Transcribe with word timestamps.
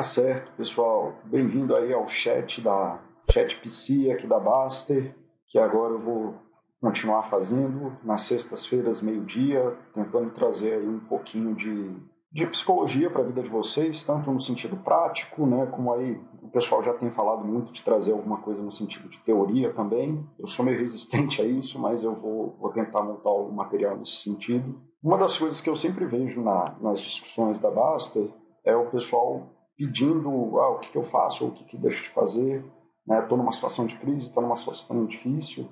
Tá 0.00 0.04
certo, 0.04 0.50
pessoal. 0.56 1.12
Bem-vindo 1.26 1.76
aí 1.76 1.92
ao 1.92 2.08
chat 2.08 2.62
da 2.62 2.98
Chat 3.30 3.54
PC 3.60 4.10
aqui 4.10 4.26
da 4.26 4.40
Baster, 4.40 5.14
que 5.46 5.58
agora 5.58 5.92
eu 5.92 6.00
vou 6.00 6.34
continuar 6.80 7.24
fazendo 7.24 7.98
nas 8.02 8.22
sextas-feiras, 8.22 9.02
meio-dia, 9.02 9.76
tentando 9.92 10.30
trazer 10.30 10.72
aí 10.72 10.88
um 10.88 11.00
pouquinho 11.00 11.54
de, 11.54 11.94
de 12.32 12.46
psicologia 12.46 13.10
para 13.10 13.20
a 13.20 13.26
vida 13.26 13.42
de 13.42 13.50
vocês, 13.50 14.02
tanto 14.02 14.32
no 14.32 14.40
sentido 14.40 14.74
prático, 14.78 15.44
né, 15.44 15.66
como 15.66 15.92
aí 15.92 16.18
o 16.40 16.48
pessoal 16.48 16.82
já 16.82 16.94
tem 16.94 17.10
falado 17.10 17.44
muito 17.44 17.70
de 17.70 17.84
trazer 17.84 18.12
alguma 18.12 18.38
coisa 18.38 18.62
no 18.62 18.72
sentido 18.72 19.06
de 19.06 19.20
teoria 19.20 19.70
também. 19.74 20.26
Eu 20.38 20.48
sou 20.48 20.64
meio 20.64 20.78
resistente 20.78 21.42
a 21.42 21.44
isso, 21.44 21.78
mas 21.78 22.02
eu 22.02 22.14
vou, 22.14 22.56
vou 22.58 22.72
tentar 22.72 23.02
montar 23.02 23.28
algum 23.28 23.52
material 23.52 23.98
nesse 23.98 24.22
sentido. 24.22 24.80
Uma 25.04 25.18
das 25.18 25.36
coisas 25.36 25.60
que 25.60 25.68
eu 25.68 25.76
sempre 25.76 26.06
vejo 26.06 26.40
na, 26.40 26.74
nas 26.80 27.02
discussões 27.02 27.60
da 27.60 27.70
Baster 27.70 28.32
é 28.64 28.74
o 28.74 28.90
pessoal 28.90 29.59
pedindo 29.80 30.28
ah, 30.60 30.72
o 30.72 30.78
que, 30.78 30.90
que 30.90 30.98
eu 30.98 31.04
faço 31.04 31.42
ou 31.42 31.50
o 31.50 31.54
que, 31.54 31.64
que 31.64 31.78
deixo 31.78 32.02
de 32.02 32.10
fazer. 32.10 32.62
Estou 33.08 33.38
né? 33.38 33.42
numa 33.42 33.52
situação 33.52 33.86
de 33.86 33.96
crise, 33.96 34.26
estou 34.26 34.42
numa 34.42 34.54
situação 34.54 35.06
difícil 35.06 35.66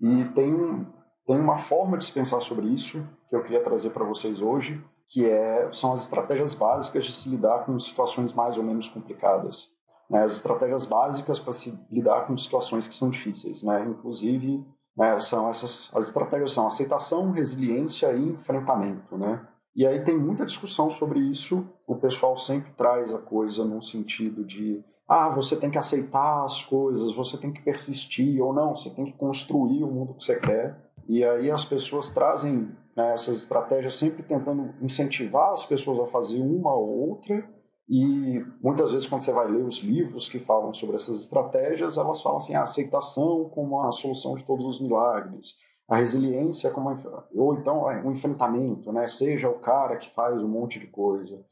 e 0.00 0.24
tem, 0.26 0.86
tem 1.26 1.40
uma 1.40 1.58
forma 1.58 1.98
de 1.98 2.04
se 2.04 2.12
pensar 2.12 2.40
sobre 2.40 2.68
isso 2.68 3.04
que 3.28 3.34
eu 3.34 3.42
queria 3.42 3.62
trazer 3.64 3.90
para 3.90 4.04
vocês 4.04 4.40
hoje, 4.40 4.80
que 5.08 5.28
é, 5.28 5.68
são 5.72 5.94
as 5.94 6.02
estratégias 6.02 6.54
básicas 6.54 7.04
de 7.04 7.12
se 7.12 7.28
lidar 7.28 7.66
com 7.66 7.76
situações 7.80 8.32
mais 8.32 8.56
ou 8.56 8.62
menos 8.62 8.86
complicadas. 8.88 9.68
Né? 10.08 10.22
As 10.22 10.34
estratégias 10.34 10.86
básicas 10.86 11.40
para 11.40 11.52
se 11.52 11.76
lidar 11.90 12.24
com 12.24 12.38
situações 12.38 12.86
que 12.86 12.94
são 12.94 13.10
difíceis. 13.10 13.64
Né? 13.64 13.84
Inclusive, 13.88 14.64
né, 14.96 15.18
são 15.18 15.50
essas, 15.50 15.90
as 15.92 16.04
estratégias 16.04 16.52
são 16.52 16.68
aceitação, 16.68 17.32
resiliência 17.32 18.12
e 18.12 18.28
enfrentamento. 18.28 19.18
Né? 19.18 19.44
E 19.78 19.86
aí 19.86 20.02
tem 20.02 20.18
muita 20.18 20.44
discussão 20.44 20.90
sobre 20.90 21.20
isso. 21.20 21.64
O 21.86 21.94
pessoal 21.94 22.36
sempre 22.36 22.72
traz 22.72 23.14
a 23.14 23.18
coisa 23.18 23.64
num 23.64 23.80
sentido 23.80 24.44
de 24.44 24.84
ah, 25.06 25.28
você 25.28 25.54
tem 25.54 25.70
que 25.70 25.78
aceitar 25.78 26.44
as 26.44 26.64
coisas, 26.64 27.14
você 27.14 27.38
tem 27.38 27.52
que 27.52 27.62
persistir, 27.62 28.42
ou 28.42 28.52
não, 28.52 28.74
você 28.74 28.92
tem 28.92 29.04
que 29.04 29.12
construir 29.12 29.84
o 29.84 29.86
mundo 29.86 30.14
que 30.14 30.24
você 30.24 30.34
quer. 30.34 30.76
E 31.08 31.24
aí 31.24 31.48
as 31.48 31.64
pessoas 31.64 32.10
trazem 32.10 32.72
né, 32.96 33.14
essas 33.14 33.38
estratégias 33.38 33.94
sempre 33.94 34.24
tentando 34.24 34.74
incentivar 34.82 35.52
as 35.52 35.64
pessoas 35.64 36.00
a 36.00 36.08
fazer 36.08 36.42
uma 36.42 36.74
ou 36.74 37.10
outra. 37.10 37.48
E 37.88 38.44
muitas 38.60 38.90
vezes, 38.90 39.08
quando 39.08 39.22
você 39.22 39.32
vai 39.32 39.48
ler 39.48 39.62
os 39.62 39.78
livros 39.78 40.28
que 40.28 40.40
falam 40.40 40.74
sobre 40.74 40.96
essas 40.96 41.20
estratégias, 41.20 41.96
elas 41.96 42.20
falam 42.20 42.38
assim: 42.38 42.56
a 42.56 42.64
aceitação 42.64 43.48
como 43.54 43.80
a 43.80 43.92
solução 43.92 44.34
de 44.34 44.44
todos 44.44 44.66
os 44.66 44.80
milagres, 44.80 45.54
a 45.88 45.96
resiliência 45.96 46.70
como 46.70 46.98
ou 47.34 47.54
então 47.54 47.90
é, 47.90 48.02
um 48.02 48.12
enfrentamento, 48.12 48.92
né? 48.92 49.08
Seja 49.08 49.48
o 49.48 49.58
cara 49.58 49.96
que 49.96 50.14
faz 50.14 50.40
um 50.42 50.48
monte 50.48 50.78
de 50.78 50.86
coisa. 50.86 51.42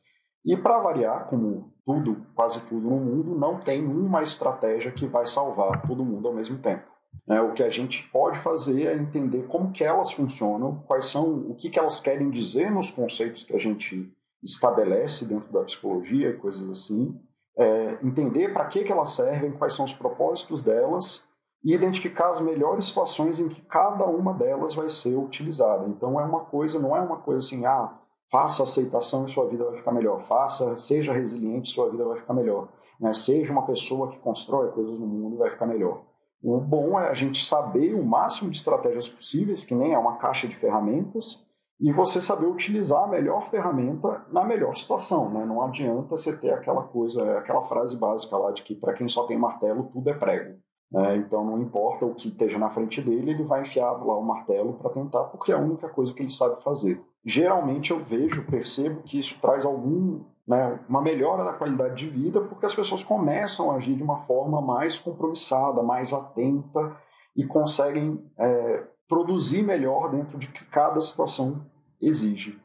E 0.45 0.56
para 0.56 0.78
variar, 0.78 1.27
como 1.27 1.73
tudo, 1.84 2.25
quase 2.34 2.61
tudo 2.67 2.89
no 2.89 3.01
mundo, 3.01 3.34
não 3.34 3.59
tem 3.59 3.84
uma 3.84 4.23
estratégia 4.23 4.93
que 4.93 5.06
vai 5.06 5.27
salvar 5.27 5.87
todo 5.87 6.05
mundo 6.05 6.28
ao 6.28 6.34
mesmo 6.34 6.59
tempo. 6.59 6.84
É, 7.28 7.41
o 7.41 7.53
que 7.53 7.62
a 7.62 7.70
gente 7.70 8.09
pode 8.11 8.39
fazer 8.41 8.87
é 8.87 8.95
entender 8.95 9.47
como 9.48 9.73
que 9.73 9.83
elas 9.83 10.12
funcionam, 10.12 10.84
quais 10.87 11.06
são, 11.06 11.50
o 11.50 11.55
que, 11.56 11.71
que 11.71 11.78
elas 11.78 11.98
querem 11.98 12.31
dizer 12.31 12.71
nos 12.71 12.91
conceitos 12.91 13.43
que 13.43 13.56
a 13.56 13.59
gente 13.59 14.12
estabelece 14.43 15.25
dentro 15.25 15.53
da 15.53 15.65
psicologia 15.65 16.31
e 16.31 16.37
coisas 16.37 16.69
assim, 16.71 17.19
é, 17.59 17.98
entender 18.03 18.53
para 18.53 18.67
que, 18.67 18.84
que 18.84 18.93
elas 18.93 19.15
servem, 19.15 19.50
quais 19.50 19.75
são 19.75 19.84
os 19.84 19.93
propósitos 19.93 20.62
delas 20.62 21.25
e 21.65 21.75
identificar 21.75 22.31
as 22.31 22.41
melhores 22.41 22.87
situações 22.87 23.41
em 23.41 23.49
que 23.49 23.61
cada 23.62 24.05
uma 24.05 24.33
delas 24.35 24.75
vai 24.75 24.89
ser 24.89 25.17
utilizada. 25.17 25.87
Então 25.89 26.21
é 26.21 26.25
uma 26.25 26.41
coisa, 26.41 26.79
não 26.79 26.97
é 26.97 27.01
uma 27.01 27.17
coisa 27.17 27.41
assim, 27.41 27.65
ah, 27.67 27.99
Faça 28.31 28.65
aceitação 28.65 29.25
e 29.25 29.31
sua 29.31 29.49
vida 29.49 29.65
vai 29.65 29.77
ficar 29.77 29.93
melhor. 29.93 30.25
Faça, 30.25 30.77
seja 30.77 31.12
resiliente 31.12 31.71
sua 31.71 31.91
vida 31.91 32.05
vai 32.05 32.19
ficar 32.19 32.34
melhor. 32.34 32.69
Né? 33.01 33.12
Seja 33.12 33.53
uma 33.53 33.65
pessoa 33.65 34.11
que 34.11 34.19
constrói 34.19 34.71
coisas 34.72 34.99
no 34.99 35.06
mundo 35.06 35.37
e 35.37 35.39
vai 35.39 35.50
ficar 35.50 35.67
melhor. 35.67 36.03
O 36.43 36.61
bom 36.61 36.99
é 36.99 37.09
a 37.09 37.15
gente 37.15 37.44
saber 37.44 37.94
o 37.94 38.05
máximo 38.05 38.50
de 38.50 38.56
estratégias 38.56 39.09
possíveis, 39.09 39.65
que 39.65 39.75
nem 39.75 39.94
é 39.94 39.99
uma 39.99 40.17
caixa 40.17 40.49
de 40.49 40.56
ferramentas, 40.56 41.44
e 41.81 41.93
você 41.93 42.21
saber 42.21 42.47
utilizar 42.47 43.05
a 43.05 43.06
melhor 43.06 43.49
ferramenta 43.50 44.27
na 44.33 44.44
melhor 44.44 44.77
situação. 44.77 45.31
Né? 45.31 45.44
Não 45.44 45.62
adianta 45.62 46.09
você 46.09 46.37
ter 46.37 46.50
aquela 46.50 46.83
coisa, 46.83 47.38
aquela 47.38 47.62
frase 47.65 47.97
básica 47.97 48.37
lá 48.37 48.50
de 48.50 48.62
que 48.62 48.75
para 48.75 48.94
quem 48.94 49.09
só 49.09 49.25
tem 49.27 49.38
martelo, 49.38 49.88
tudo 49.93 50.11
é 50.11 50.15
prego. 50.15 50.59
Né? 50.91 51.17
Então 51.19 51.45
não 51.45 51.61
importa 51.61 52.05
o 52.05 52.15
que 52.15 52.29
esteja 52.29 52.59
na 52.59 52.71
frente 52.71 53.01
dele, 53.01 53.33
ele 53.33 53.45
vai 53.45 53.63
enfiar 53.63 53.93
lá 53.93 54.17
o 54.17 54.25
martelo 54.25 54.75
para 54.75 54.91
tentar, 54.91 55.25
porque 55.25 55.53
é 55.53 55.55
a 55.55 55.61
única 55.61 55.89
coisa 55.89 56.15
que 56.15 56.23
ele 56.23 56.31
sabe 56.31 56.63
fazer 56.63 57.03
geralmente 57.27 57.91
eu 57.91 57.99
vejo, 57.99 58.47
percebo 58.47 59.03
que 59.03 59.19
isso 59.19 59.37
traz 59.43 59.65
algum, 59.65 60.25
né, 60.47 60.79
uma 60.89 61.03
melhora 61.03 61.45
da 61.45 61.53
qualidade 61.53 61.97
de 61.97 62.09
vida, 62.09 62.41
porque 62.41 62.65
as 62.65 62.75
pessoas 62.75 63.03
começam 63.03 63.73
a 63.73 63.75
agir 63.75 63.97
de 63.97 64.03
uma 64.03 64.23
forma 64.23 64.63
mais 64.63 64.97
compromissada, 64.97 65.83
mais 65.83 66.13
atenta 66.13 66.97
e 67.37 67.45
conseguem 67.45 68.25
é, 68.39 68.85
produzir 69.09 69.63
melhor 69.65 70.13
dentro 70.13 70.39
de 70.39 70.47
que 70.47 70.65
cada 70.67 71.01
situação 71.01 71.67
exige, 72.01 72.57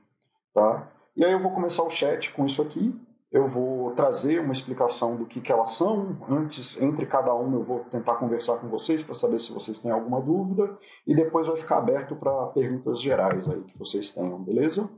tá? 0.53 0.87
E 1.17 1.25
aí 1.25 1.31
eu 1.31 1.41
vou 1.41 1.51
começar 1.51 1.81
o 1.81 1.89
chat 1.89 2.31
com 2.31 2.45
isso 2.45 2.61
aqui 2.61 2.95
eu 3.31 3.47
vou 3.47 3.91
trazer 3.91 4.39
uma 4.39 4.51
explicação 4.51 5.15
do 5.15 5.25
que, 5.25 5.39
que 5.39 5.51
elas 5.51 5.75
são. 5.75 6.17
Antes, 6.29 6.79
entre 6.81 7.05
cada 7.05 7.33
uma, 7.33 7.57
eu 7.57 7.63
vou 7.63 7.79
tentar 7.85 8.15
conversar 8.15 8.57
com 8.57 8.67
vocês 8.67 9.01
para 9.01 9.15
saber 9.15 9.39
se 9.39 9.53
vocês 9.53 9.79
têm 9.79 9.89
alguma 9.89 10.19
dúvida. 10.19 10.77
E 11.07 11.15
depois 11.15 11.47
vai 11.47 11.55
ficar 11.55 11.77
aberto 11.77 12.15
para 12.15 12.47
perguntas 12.47 13.01
gerais 13.01 13.47
aí 13.47 13.61
que 13.63 13.77
vocês 13.77 14.11
tenham, 14.11 14.43
beleza? 14.43 14.89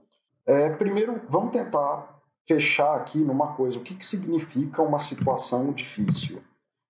É, 0.47 0.69
primeiro, 0.71 1.21
vamos 1.29 1.51
tentar 1.51 2.21
fechar 2.47 2.95
aqui 2.95 3.19
numa 3.19 3.53
coisa. 3.55 3.77
O 3.77 3.83
que, 3.83 3.95
que 3.95 4.05
significa 4.05 4.81
uma 4.81 4.97
situação 4.97 5.71
difícil? 5.71 6.41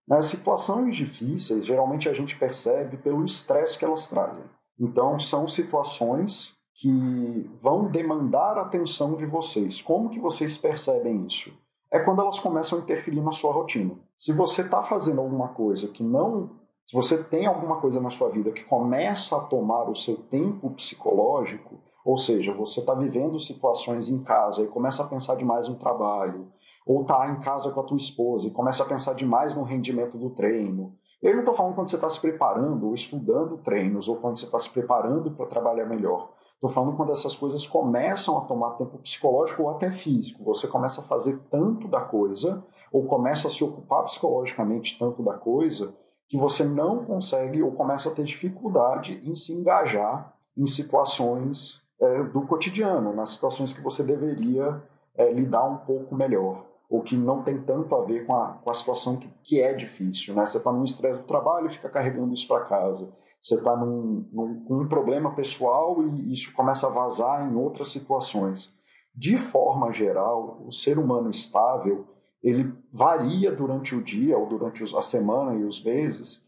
Nas 0.08 0.28
situações 0.28 0.96
difíceis, 0.96 1.66
geralmente 1.66 2.08
a 2.08 2.14
gente 2.14 2.38
percebe 2.38 2.98
pelo 2.98 3.26
estresse 3.26 3.78
que 3.78 3.84
elas 3.84 4.08
trazem. 4.08 4.44
Então, 4.80 5.20
são 5.20 5.48
situações 5.48 6.56
que 6.84 7.50
vão 7.62 7.90
demandar 7.90 8.58
atenção 8.58 9.16
de 9.16 9.26
vocês. 9.26 9.82
Como 9.82 10.10
que 10.10 10.20
vocês 10.20 10.58
percebem 10.58 11.26
isso? 11.26 11.50
É 11.90 11.98
quando 11.98 12.22
elas 12.22 12.42
começam 12.42 12.78
a 12.78 12.82
interferir 12.82 13.22
na 13.22 13.32
sua 13.32 13.54
rotina. 13.54 13.96
Se 14.20 14.34
você 14.34 14.64
está 14.64 14.84
fazendo 14.84 15.22
alguma 15.22 15.48
coisa 15.48 15.88
que 15.88 16.04
não. 16.04 16.50
Se 16.86 16.94
você 16.94 17.24
tem 17.24 17.46
alguma 17.46 17.80
coisa 17.80 18.02
na 18.02 18.10
sua 18.10 18.28
vida 18.28 18.52
que 18.52 18.66
começa 18.66 19.38
a 19.38 19.40
tomar 19.40 19.90
o 19.90 19.96
seu 19.96 20.18
tempo 20.18 20.72
psicológico, 20.72 21.80
ou 22.04 22.18
seja, 22.18 22.54
você 22.54 22.82
está 22.82 22.94
vivendo 22.94 23.40
situações 23.40 24.10
em 24.10 24.22
casa 24.22 24.64
e 24.64 24.68
começa 24.68 25.04
a 25.04 25.08
pensar 25.08 25.36
demais 25.36 25.70
no 25.70 25.76
trabalho, 25.76 26.52
ou 26.86 27.04
está 27.04 27.30
em 27.30 27.40
casa 27.40 27.72
com 27.72 27.80
a 27.80 27.84
tua 27.84 27.96
esposa 27.96 28.46
e 28.46 28.52
começa 28.52 28.84
a 28.84 28.86
pensar 28.86 29.14
demais 29.14 29.56
no 29.56 29.64
rendimento 29.64 30.18
do 30.18 30.32
treino. 30.32 30.98
Eu 31.22 31.32
não 31.32 31.40
estou 31.40 31.56
falando 31.56 31.76
quando 31.76 31.90
você 31.90 31.96
está 31.96 32.10
se 32.10 32.20
preparando 32.20 32.88
ou 32.88 32.94
estudando 32.94 33.58
treinos, 33.60 34.10
ou 34.10 34.18
quando 34.18 34.38
você 34.38 34.44
está 34.44 34.60
se 34.60 34.70
preparando 34.70 35.32
para 35.32 35.46
trabalhar 35.46 35.86
melhor. 35.86 36.33
Estou 36.56 36.70
falando 36.70 36.96
quando 36.96 37.12
essas 37.12 37.36
coisas 37.36 37.68
começam 37.68 38.38
a 38.38 38.42
tomar 38.42 38.72
tempo 38.72 38.98
psicológico 39.00 39.64
ou 39.64 39.70
até 39.70 39.92
físico. 39.92 40.44
Você 40.46 40.68
começa 40.68 41.02
a 41.02 41.04
fazer 41.04 41.38
tanto 41.52 41.88
da 41.88 42.02
coisa, 42.02 42.64
ou 42.92 43.06
começa 43.06 43.48
a 43.48 43.52
se 43.52 43.64
ocupar 43.64 44.06
psicologicamente 44.06 44.98
tanto 44.98 45.22
da 45.22 45.34
coisa, 45.34 45.94
que 46.30 46.38
você 46.38 46.64
não 46.64 47.04
consegue 47.04 47.62
ou 47.62 47.72
começa 47.72 48.10
a 48.10 48.14
ter 48.14 48.24
dificuldade 48.24 49.20
em 49.24 49.36
se 49.36 49.52
engajar 49.52 50.34
em 50.58 50.66
situações 50.68 51.82
é, 52.00 52.24
do 52.24 52.42
cotidiano, 52.44 53.14
nas 53.14 53.32
situações 53.32 53.74
que 53.74 53.82
você 53.82 54.04
deveria 54.04 54.82
é, 55.16 55.32
lidar 55.32 55.66
um 55.66 55.78
pouco 55.78 56.16
melhor, 56.16 56.66
ou 56.90 57.02
que 57.02 57.18
não 57.18 57.44
tem 57.44 57.62
tanto 57.62 57.94
a 57.96 58.04
ver 58.04 58.26
com 58.26 58.36
a, 58.36 58.54
com 58.64 58.70
a 58.70 58.74
situação 58.74 59.18
que, 59.18 59.28
que 59.44 59.62
é 59.62 59.74
difícil. 59.74 60.34
Né? 60.34 60.46
Você 60.46 60.58
está 60.58 60.72
num 60.72 60.84
estresse 60.84 61.20
do 61.20 61.28
trabalho 61.28 61.68
e 61.68 61.74
fica 61.74 61.90
carregando 61.90 62.34
isso 62.34 62.48
para 62.48 62.66
casa 62.66 63.12
você 63.44 63.56
está 63.56 63.76
num, 63.76 64.26
num, 64.32 64.66
um 64.70 64.88
problema 64.88 65.36
pessoal 65.36 66.02
e 66.02 66.32
isso 66.32 66.54
começa 66.54 66.88
a 66.88 66.90
vazar 66.90 67.46
em 67.46 67.56
outras 67.56 67.92
situações. 67.92 68.74
De 69.14 69.38
forma 69.38 69.92
geral, 69.92 70.64
o 70.66 70.72
ser 70.72 70.98
humano 70.98 71.30
estável 71.30 72.08
ele 72.42 72.74
varia 72.92 73.52
durante 73.52 73.96
o 73.96 74.02
dia 74.02 74.38
ou 74.38 74.48
durante 74.48 74.84
a 74.96 75.02
semana 75.02 75.56
e 75.56 75.64
os 75.66 75.84
meses 75.84 76.42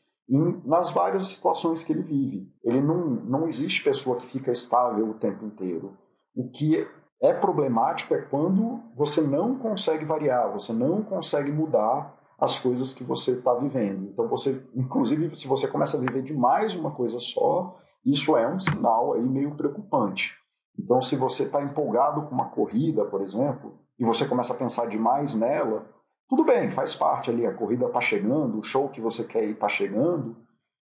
nas 0.66 0.90
várias 0.90 1.28
situações 1.28 1.84
que 1.84 1.94
ele 1.94 2.02
vive. 2.02 2.50
Ele 2.64 2.81
não, 2.81 3.06
não 3.06 3.48
existe 3.48 3.84
pessoa 3.84 4.18
que 4.18 4.28
fica 4.28 4.52
estável 4.52 5.10
o 5.10 5.14
tempo 5.14 5.46
inteiro. 5.46 5.98
O 6.36 6.50
que 6.50 6.88
é 7.22 7.34
problemático 7.34 8.14
é 8.16 8.22
quando 8.22 8.81
você 8.96 9.22
não 9.22 9.58
consegue 9.58 10.04
variar, 10.04 10.52
você 10.52 10.74
não 10.74 11.04
consegue 11.04 11.52
mudar 11.52 12.14
as 12.40 12.60
coisas 12.60 12.94
que 12.94 13.04
você 13.04 13.32
está 13.32 13.54
vivendo. 13.54 14.10
Então, 14.10 14.28
você, 14.28 14.62
inclusive, 14.76 15.36
se 15.36 15.48
você 15.48 15.68
começa 15.68 15.98
a 15.98 16.00
viver 16.00 16.22
demais 16.22 16.76
uma 16.76 16.92
coisa 16.92 17.20
só, 17.20 17.78
isso 18.06 18.36
é 18.36 18.48
um 18.48 18.60
sinal 18.60 19.14
aí 19.14 19.26
meio 19.26 19.56
preocupante. 19.56 20.34
Então, 20.78 21.02
se 21.02 21.16
você 21.16 21.44
está 21.44 21.62
empolgado 21.62 22.24
com 22.24 22.36
uma 22.36 22.50
corrida, 22.50 23.06
por 23.06 23.22
exemplo, 23.22 23.80
e 23.98 24.04
você 24.04 24.26
começa 24.26 24.54
a 24.54 24.58
pensar 24.58 24.88
demais 24.88 25.34
nela, 25.34 25.86
tudo 26.28 26.44
bem, 26.44 26.72
faz 26.72 26.96
parte 26.96 27.30
ali, 27.30 27.46
a 27.46 27.54
corrida 27.54 27.86
está 27.86 28.02
chegando, 28.02 28.60
o 28.60 28.64
show 28.64 28.90
que 28.90 29.00
você 29.00 29.24
quer 29.24 29.44
ir 29.44 29.52
está 29.52 29.70
chegando, 29.70 30.36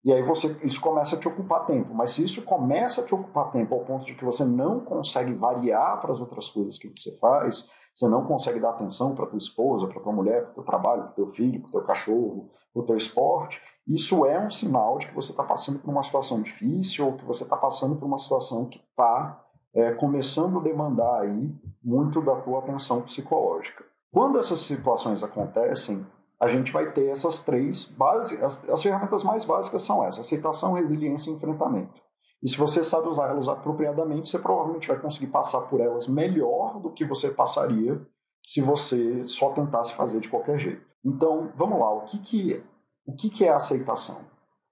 e 0.04 0.12
aí 0.12 0.22
você, 0.22 0.58
isso 0.64 0.82
começa 0.82 1.16
a 1.16 1.20
te 1.20 1.28
ocupar 1.28 1.66
tempo. 1.66 1.94
Mas 1.94 2.12
se 2.12 2.24
isso 2.24 2.42
começa 2.42 3.02
a 3.02 3.06
te 3.06 3.14
ocupar 3.14 3.52
tempo 3.52 3.74
ao 3.74 3.86
ponto 3.86 4.06
de 4.06 4.16
que 4.16 4.26
você 4.26 4.44
não 4.44 4.82
consegue 4.82 5.34
variar 5.34 6.02
para 6.02 6.12
as 6.12 6.20
outras 6.20 6.50
coisas 6.50 6.78
que 6.78 6.90
você 6.90 7.18
faz, 7.20 7.66
você 7.96 8.08
não 8.08 8.26
consegue 8.26 8.60
dar 8.60 8.72
atenção 8.72 9.14
para 9.16 9.28
tua 9.28 9.38
esposa, 9.38 9.88
para 9.88 10.02
tua 10.02 10.14
mulher, 10.14 10.44
para 10.46 10.54
teu 10.54 10.64
trabalho, 10.64 11.04
para 11.04 11.12
teu 11.12 11.28
filho, 11.28 11.62
para 11.62 11.72
teu 11.72 11.84
cachorro, 11.84 12.50
para 12.74 12.82
o 12.82 12.86
teu 12.86 12.98
esporte, 12.98 13.62
isso 13.88 14.26
é 14.26 14.40
um 14.40 14.50
sinal 14.50 14.98
de 14.98 15.08
que 15.08 15.14
você 15.16 15.32
está 15.32 15.44
passando 15.44 15.80
por 15.80 15.92
uma 15.92 16.04
situação 16.04 16.42
difícil 16.42 17.06
ou 17.06 17.18
que 17.18 17.26
você 17.26 17.44
está 17.44 17.58
passando 17.58 17.96
por 17.96 18.06
uma 18.06 18.18
situação 18.18 18.66
que 18.66 18.80
está 18.80 19.44
é, 19.74 19.92
começando 19.94 20.60
a 20.60 20.64
demandar 20.64 21.22
aí 21.22 21.54
muito 21.84 22.22
da 22.22 22.36
tua 22.38 22.60
atenção 22.60 23.02
psicológica. 23.02 23.84
Quando 24.12 24.40
essas 24.40 24.62
situações 24.62 25.22
acontecem, 25.22 26.06
a 26.40 26.48
gente 26.48 26.72
vai 26.72 26.92
ter 26.94 27.08
essas 27.10 27.40
três 27.40 27.86
bases, 27.86 28.42
as, 28.42 28.70
as 28.70 28.82
ferramentas 28.82 29.24
mais 29.24 29.44
básicas 29.44 29.82
são 29.82 30.04
essas: 30.04 30.26
aceitação, 30.26 30.74
resiliência 30.74 31.30
e 31.30 31.34
enfrentamento. 31.34 32.02
E 32.44 32.50
se 32.50 32.58
você 32.58 32.84
sabe 32.84 33.08
usar 33.08 33.30
elas 33.30 33.48
apropriadamente, 33.48 34.28
você 34.28 34.38
provavelmente 34.38 34.90
vai 34.90 35.00
conseguir 35.00 35.28
passar 35.28 35.62
por 35.62 35.80
elas 35.80 36.08
melhor 36.08 36.78
do 36.82 36.92
que 36.92 37.06
você 37.06 37.30
passaria 37.30 38.06
se 38.46 38.60
você 38.60 39.26
só 39.28 39.52
tentasse 39.54 39.94
fazer 39.94 40.20
de 40.20 40.28
qualquer 40.28 40.60
jeito. 40.60 40.86
Então, 41.06 41.54
vamos 41.56 41.80
lá, 41.80 41.90
o 41.94 42.02
que, 42.02 42.20
que, 42.20 42.64
o 43.06 43.16
que, 43.16 43.30
que 43.30 43.46
é 43.46 43.54
aceitação? 43.54 44.20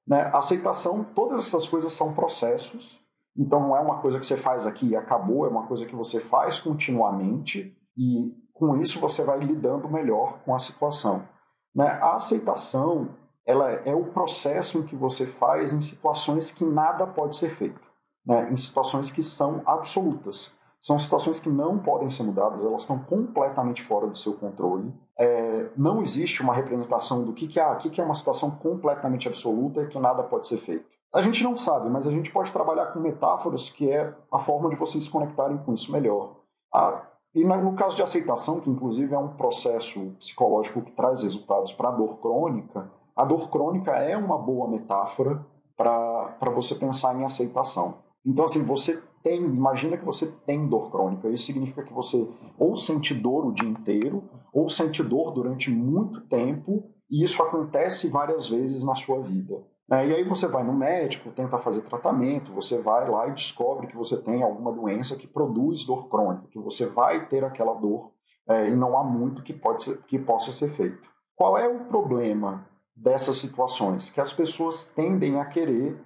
Né? 0.06 0.30
Aceitação, 0.34 1.06
todas 1.16 1.48
essas 1.48 1.68
coisas 1.70 1.94
são 1.94 2.14
processos, 2.14 3.00
então 3.38 3.62
não 3.62 3.78
é 3.78 3.80
uma 3.80 4.02
coisa 4.02 4.20
que 4.20 4.26
você 4.26 4.36
faz 4.36 4.68
aqui 4.68 4.90
e 4.90 4.96
acabou, 4.96 5.46
é 5.46 5.50
uma 5.50 5.66
coisa 5.66 5.86
que 5.86 5.96
você 5.96 6.20
faz 6.20 6.60
continuamente 6.60 7.74
e 7.98 8.36
com 8.54 8.82
isso 8.82 9.00
você 9.00 9.24
vai 9.24 9.40
lidando 9.40 9.90
melhor 9.90 10.40
com 10.44 10.54
a 10.54 10.60
situação. 10.60 11.26
Né? 11.74 11.88
A 12.02 12.16
aceitação 12.16 13.16
ela 13.46 13.72
é 13.72 13.94
o 13.94 14.06
processo 14.06 14.84
que 14.84 14.96
você 14.96 15.26
faz 15.26 15.74
em 15.74 15.82
situações 15.82 16.52
que 16.52 16.64
nada 16.64 17.08
pode 17.08 17.38
ser 17.38 17.50
feito, 17.56 17.82
né? 18.26 18.50
em 18.52 18.58
situações 18.58 19.12
que 19.12 19.24
são 19.24 19.62
absolutas. 19.66 20.52
São 20.82 20.98
situações 20.98 21.40
que 21.40 21.50
não 21.50 21.78
podem 21.78 22.10
ser 22.10 22.24
mudadas, 22.24 22.60
elas 22.60 22.82
estão 22.82 22.98
completamente 22.98 23.84
fora 23.84 24.08
do 24.08 24.18
seu 24.18 24.34
controle. 24.34 24.92
É, 25.16 25.70
não 25.78 26.02
existe 26.02 26.42
uma 26.42 26.56
representação 26.56 27.24
do 27.24 27.34
que, 27.34 27.48
que, 27.48 27.60
é, 27.60 27.76
que, 27.76 27.90
que 27.92 28.02
é 28.02 28.04
uma 28.04 28.16
situação 28.16 28.50
completamente 28.50 29.28
absoluta 29.28 29.84
e 29.84 29.88
que 29.88 30.00
nada 30.00 30.24
pode 30.24 30.48
ser 30.48 30.58
feito. 30.58 30.86
A 31.14 31.22
gente 31.22 31.44
não 31.44 31.56
sabe, 31.56 31.88
mas 31.88 32.08
a 32.08 32.10
gente 32.10 32.32
pode 32.32 32.52
trabalhar 32.52 32.88
com 32.88 33.00
metáforas 33.00 33.70
que 33.70 33.92
é 33.92 34.16
a 34.32 34.40
forma 34.40 34.70
de 34.70 34.76
vocês 34.76 35.04
se 35.04 35.10
conectarem 35.10 35.58
com 35.60 35.74
isso 35.74 35.92
melhor. 35.92 36.38
A, 36.74 37.04
e 37.36 37.44
no 37.46 37.74
caso 37.76 37.96
de 37.96 38.02
aceitação, 38.02 38.60
que 38.60 38.70
inclusive 38.70 39.14
é 39.14 39.20
um 39.20 39.36
processo 39.36 40.00
psicológico 40.18 40.82
que 40.82 40.92
traz 40.94 41.22
resultados 41.22 41.74
para 41.74 41.90
a 41.90 41.92
dor 41.92 42.18
crônica, 42.20 42.90
a 43.16 43.26
dor 43.26 43.50
crônica 43.50 43.92
é 43.92 44.16
uma 44.18 44.38
boa 44.38 44.70
metáfora 44.70 45.46
para 45.76 46.52
você 46.54 46.76
pensar 46.76 47.16
em 47.20 47.26
aceitação. 47.26 48.00
Então, 48.26 48.46
assim, 48.46 48.64
você 48.64 49.02
tem, 49.24 49.44
imagina 49.44 49.98
que 49.98 50.06
você 50.06 50.28
tem 50.46 50.68
dor 50.68 50.92
crônica. 50.92 51.30
Isso 51.30 51.46
significa 51.46 51.84
que 51.84 51.94
você 51.94 52.28
ou 52.58 52.78
sente 52.78 53.14
dor 53.14 53.48
o 53.48 53.54
dia 53.54 53.68
inteiro, 53.68 54.24
ou 54.54 54.70
sente 54.70 55.04
dor 55.04 55.32
durante 55.32 55.70
muito 55.70 56.22
tempo, 56.28 56.84
e 57.10 57.24
isso 57.24 57.42
acontece 57.42 58.08
várias 58.08 58.48
vezes 58.48 58.84
na 58.84 58.96
sua 58.96 59.22
vida. 59.22 59.56
É, 59.92 60.08
e 60.08 60.16
aí 60.16 60.24
você 60.24 60.48
vai 60.48 60.64
no 60.64 60.72
médico, 60.72 61.32
tenta 61.32 61.58
fazer 61.58 61.82
tratamento, 61.82 62.54
você 62.54 62.82
vai 62.82 63.10
lá 63.10 63.28
e 63.28 63.34
descobre 63.34 63.88
que 63.88 63.98
você 63.98 64.16
tem 64.16 64.42
alguma 64.42 64.72
doença 64.72 65.18
que 65.18 65.28
produz 65.28 65.86
dor 65.86 66.08
crônica, 66.08 66.48
que 66.50 66.60
você 66.60 66.86
vai 66.86 67.28
ter 67.28 67.44
aquela 67.44 67.74
dor 67.74 68.12
é, 68.48 68.70
e 68.70 68.76
não 68.76 68.98
há 68.98 69.04
muito 69.04 69.44
que, 69.44 69.52
pode 69.52 69.84
ser, 69.84 69.98
que 70.04 70.18
possa 70.18 70.54
ser 70.54 70.74
feito. 70.78 71.10
Qual 71.36 71.58
é 71.58 71.68
o 71.68 71.86
problema 71.86 72.66
dessas 73.02 73.38
situações? 73.38 74.10
Que 74.10 74.22
as 74.22 74.32
pessoas 74.32 74.86
tendem 74.96 75.40
a 75.40 75.46
querer 75.46 75.98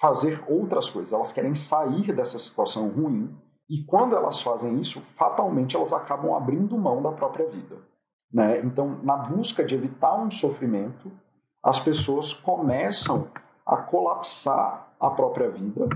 fazer 0.00 0.42
outras 0.48 0.90
coisas, 0.90 1.12
elas 1.12 1.32
querem 1.32 1.54
sair 1.54 2.12
dessa 2.14 2.38
situação 2.38 2.88
ruim 2.88 3.34
e 3.68 3.82
quando 3.84 4.14
elas 4.14 4.42
fazem 4.42 4.78
isso, 4.78 5.00
fatalmente 5.16 5.74
elas 5.74 5.92
acabam 5.92 6.34
abrindo 6.34 6.76
mão 6.76 7.02
da 7.02 7.12
própria 7.12 7.48
vida. 7.48 7.76
Né? 8.32 8.60
Então, 8.60 8.98
na 9.02 9.16
busca 9.16 9.64
de 9.64 9.74
evitar 9.74 10.16
um 10.16 10.30
sofrimento, 10.30 11.10
as 11.62 11.80
pessoas 11.80 12.32
começam 12.32 13.28
a 13.64 13.76
colapsar 13.76 14.94
a 15.00 15.10
própria 15.10 15.50
vida 15.50 15.88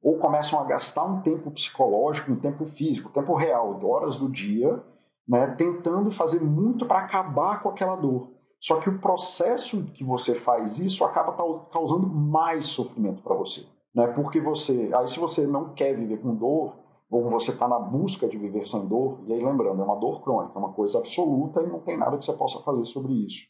ou 0.00 0.18
começam 0.18 0.60
a 0.60 0.64
gastar 0.64 1.04
um 1.04 1.20
tempo 1.20 1.50
psicológico, 1.50 2.30
um 2.30 2.38
tempo 2.38 2.64
físico, 2.66 3.10
tempo 3.10 3.34
real, 3.34 3.80
horas 3.84 4.14
do 4.14 4.28
dia, 4.28 4.80
né, 5.26 5.48
tentando 5.58 6.12
fazer 6.12 6.40
muito 6.40 6.86
para 6.86 7.00
acabar 7.00 7.60
com 7.60 7.70
aquela 7.70 7.96
dor. 7.96 8.35
Só 8.60 8.80
que 8.80 8.88
o 8.88 8.98
processo 8.98 9.84
que 9.94 10.02
você 10.02 10.34
faz 10.34 10.78
isso 10.78 11.04
acaba 11.04 11.32
causando 11.70 12.08
mais 12.08 12.66
sofrimento 12.66 13.22
para 13.22 13.34
você, 13.34 13.66
né? 13.94 14.06
Porque 14.08 14.40
você, 14.40 14.90
aí 14.94 15.08
se 15.08 15.18
você 15.18 15.46
não 15.46 15.74
quer 15.74 15.94
viver 15.94 16.20
com 16.20 16.34
dor, 16.34 16.74
ou 17.10 17.30
você 17.30 17.52
está 17.52 17.68
na 17.68 17.78
busca 17.78 18.26
de 18.26 18.36
viver 18.36 18.66
sem 18.66 18.86
dor, 18.86 19.20
e 19.26 19.32
aí 19.32 19.44
lembrando, 19.44 19.80
é 19.80 19.84
uma 19.84 19.96
dor 19.96 20.22
crônica, 20.22 20.52
é 20.56 20.58
uma 20.58 20.72
coisa 20.72 20.98
absoluta 20.98 21.62
e 21.62 21.66
não 21.68 21.80
tem 21.80 21.96
nada 21.96 22.18
que 22.18 22.24
você 22.24 22.32
possa 22.32 22.60
fazer 22.60 22.84
sobre 22.84 23.12
isso. 23.12 23.44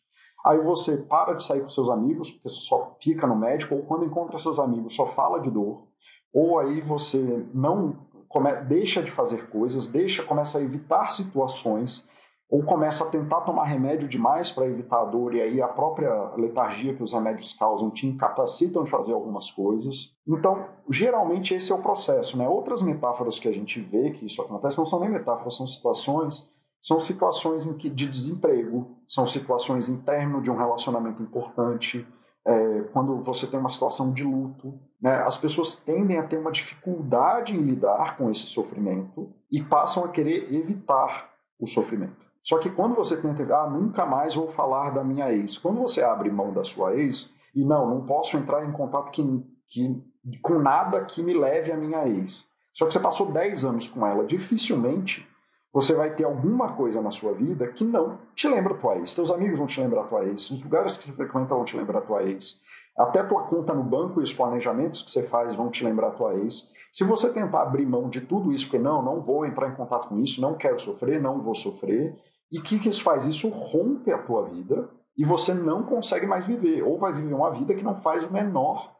Aí 0.44 0.58
você 0.58 0.96
para 0.96 1.34
de 1.34 1.44
sair 1.44 1.62
com 1.62 1.68
seus 1.68 1.88
amigos, 1.88 2.30
porque 2.30 2.48
você 2.48 2.60
só 2.60 2.96
fica 3.02 3.26
no 3.26 3.34
médico, 3.34 3.74
ou 3.74 3.82
quando 3.82 4.04
encontra 4.04 4.38
seus 4.38 4.58
amigos 4.58 4.94
só 4.94 5.06
fala 5.14 5.40
de 5.40 5.50
dor, 5.50 5.88
ou 6.32 6.58
aí 6.58 6.80
você 6.82 7.46
não 7.54 8.06
come, 8.28 8.54
deixa 8.64 9.02
de 9.02 9.10
fazer 9.10 9.48
coisas, 9.48 9.88
deixa, 9.88 10.22
começa 10.22 10.58
a 10.58 10.62
evitar 10.62 11.10
situações, 11.10 12.06
ou 12.48 12.62
começa 12.62 13.04
a 13.04 13.08
tentar 13.08 13.40
tomar 13.40 13.64
remédio 13.64 14.08
demais 14.08 14.52
para 14.52 14.66
evitar 14.66 15.02
a 15.02 15.04
dor, 15.04 15.34
e 15.34 15.42
aí 15.42 15.60
a 15.60 15.68
própria 15.68 16.32
letargia 16.36 16.94
que 16.94 17.02
os 17.02 17.12
remédios 17.12 17.52
causam 17.52 17.90
te 17.90 18.06
incapacitam 18.06 18.84
de 18.84 18.90
fazer 18.90 19.12
algumas 19.12 19.50
coisas. 19.50 20.16
Então, 20.26 20.64
geralmente 20.90 21.54
esse 21.54 21.72
é 21.72 21.74
o 21.74 21.82
processo. 21.82 22.36
Né? 22.36 22.48
Outras 22.48 22.82
metáforas 22.82 23.38
que 23.38 23.48
a 23.48 23.52
gente 23.52 23.80
vê 23.80 24.10
que 24.12 24.26
isso 24.26 24.40
acontece 24.40 24.78
não 24.78 24.86
são 24.86 25.00
nem 25.00 25.10
metáforas, 25.10 25.56
são 25.56 25.66
situações 25.66 26.48
são 26.86 27.00
situações 27.00 27.66
que, 27.78 27.90
de 27.90 28.06
desemprego, 28.06 28.96
são 29.08 29.26
situações 29.26 29.88
término 30.04 30.40
de 30.40 30.48
um 30.48 30.56
relacionamento 30.56 31.20
importante, 31.20 32.06
é, 32.46 32.82
quando 32.92 33.24
você 33.24 33.44
tem 33.44 33.58
uma 33.58 33.70
situação 33.70 34.12
de 34.12 34.22
luto. 34.22 34.78
Né, 35.02 35.12
as 35.24 35.36
pessoas 35.36 35.74
tendem 35.74 36.16
a 36.16 36.22
ter 36.22 36.38
uma 36.38 36.52
dificuldade 36.52 37.52
em 37.52 37.60
lidar 37.60 38.16
com 38.16 38.30
esse 38.30 38.46
sofrimento 38.46 39.32
e 39.50 39.60
passam 39.62 40.04
a 40.04 40.08
querer 40.08 40.54
evitar 40.54 41.32
o 41.58 41.66
sofrimento. 41.66 42.25
Só 42.46 42.58
que 42.58 42.70
quando 42.70 42.94
você 42.94 43.16
tenta, 43.16 43.42
ah, 43.56 43.68
nunca 43.68 44.06
mais 44.06 44.36
vou 44.36 44.52
falar 44.52 44.90
da 44.90 45.02
minha 45.02 45.32
ex, 45.32 45.58
quando 45.58 45.80
você 45.80 46.00
abre 46.00 46.30
mão 46.30 46.52
da 46.52 46.62
sua 46.62 46.94
ex, 46.94 47.28
e 47.52 47.64
não, 47.64 47.90
não 47.90 48.06
posso 48.06 48.36
entrar 48.36 48.64
em 48.64 48.70
contato 48.70 49.10
que, 49.10 49.22
que, 49.68 50.00
com 50.40 50.60
nada 50.60 51.04
que 51.04 51.22
me 51.22 51.34
leve 51.34 51.72
à 51.72 51.76
minha 51.76 52.06
ex. 52.06 52.46
Só 52.74 52.86
que 52.86 52.92
você 52.92 53.00
passou 53.00 53.32
10 53.32 53.64
anos 53.64 53.88
com 53.88 54.06
ela, 54.06 54.24
dificilmente 54.24 55.26
você 55.72 55.92
vai 55.92 56.14
ter 56.14 56.24
alguma 56.24 56.72
coisa 56.72 57.02
na 57.02 57.10
sua 57.10 57.34
vida 57.34 57.66
que 57.68 57.84
não 57.84 58.18
te 58.34 58.48
lembra 58.48 58.74
a 58.74 58.78
tua 58.78 58.96
ex. 58.96 59.14
Teus 59.14 59.30
amigos 59.30 59.58
vão 59.58 59.66
te 59.66 59.80
lembrar 59.80 60.02
a 60.02 60.06
tua 60.06 60.24
ex, 60.24 60.50
os 60.50 60.62
lugares 60.62 60.96
que 60.96 61.04
você 61.04 61.12
frequenta 61.12 61.54
vão 61.54 61.64
te 61.64 61.76
lembrar 61.76 61.98
a 61.98 62.02
tua 62.02 62.22
ex. 62.22 62.60
Até 62.96 63.22
tua 63.24 63.42
conta 63.42 63.74
no 63.74 63.82
banco 63.82 64.20
e 64.20 64.24
os 64.24 64.32
planejamentos 64.32 65.02
que 65.02 65.10
você 65.10 65.24
faz 65.24 65.54
vão 65.54 65.68
te 65.68 65.84
lembrar 65.84 66.08
a 66.08 66.12
tua 66.12 66.34
ex. 66.36 66.66
Se 66.92 67.04
você 67.04 67.28
tentar 67.28 67.62
abrir 67.62 67.84
mão 67.84 68.08
de 68.08 68.22
tudo 68.22 68.52
isso, 68.52 68.66
porque 68.66 68.78
não, 68.78 69.02
não 69.02 69.20
vou 69.20 69.44
entrar 69.44 69.68
em 69.68 69.74
contato 69.74 70.08
com 70.08 70.18
isso, 70.20 70.40
não 70.40 70.54
quero 70.54 70.80
sofrer, 70.80 71.20
não 71.20 71.42
vou 71.42 71.54
sofrer, 71.54 72.16
e 72.50 72.58
o 72.58 72.62
que, 72.62 72.78
que 72.78 72.88
isso 72.88 73.02
faz? 73.02 73.26
Isso 73.26 73.48
rompe 73.48 74.12
a 74.12 74.22
tua 74.22 74.48
vida 74.48 74.88
e 75.16 75.24
você 75.24 75.54
não 75.54 75.82
consegue 75.82 76.26
mais 76.26 76.46
viver, 76.46 76.82
ou 76.82 76.98
vai 76.98 77.12
viver 77.12 77.34
uma 77.34 77.50
vida 77.50 77.74
que 77.74 77.82
não 77.82 77.94
faz 77.94 78.22
o 78.22 78.32
menor 78.32 78.94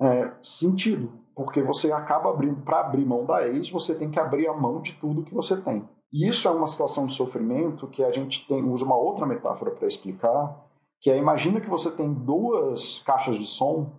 é, 0.00 0.32
sentido, 0.42 1.12
porque 1.34 1.60
você 1.60 1.90
acaba 1.92 2.30
abrindo, 2.30 2.62
para 2.62 2.80
abrir 2.80 3.04
mão 3.04 3.24
da 3.24 3.46
ex, 3.46 3.68
você 3.70 3.94
tem 3.94 4.10
que 4.10 4.20
abrir 4.20 4.46
a 4.46 4.54
mão 4.54 4.80
de 4.80 4.92
tudo 4.94 5.24
que 5.24 5.34
você 5.34 5.56
tem. 5.60 5.86
E 6.12 6.28
isso 6.28 6.46
é 6.46 6.50
uma 6.50 6.68
situação 6.68 7.06
de 7.06 7.14
sofrimento 7.14 7.88
que 7.88 8.02
a 8.04 8.12
gente 8.12 8.46
tem, 8.46 8.62
usa 8.64 8.84
uma 8.84 8.96
outra 8.96 9.26
metáfora 9.26 9.72
para 9.72 9.88
explicar, 9.88 10.64
que 11.00 11.10
é 11.10 11.18
imagina 11.18 11.60
que 11.60 11.68
você 11.68 11.90
tem 11.90 12.12
duas 12.12 13.00
caixas 13.00 13.36
de 13.36 13.44
som 13.44 13.92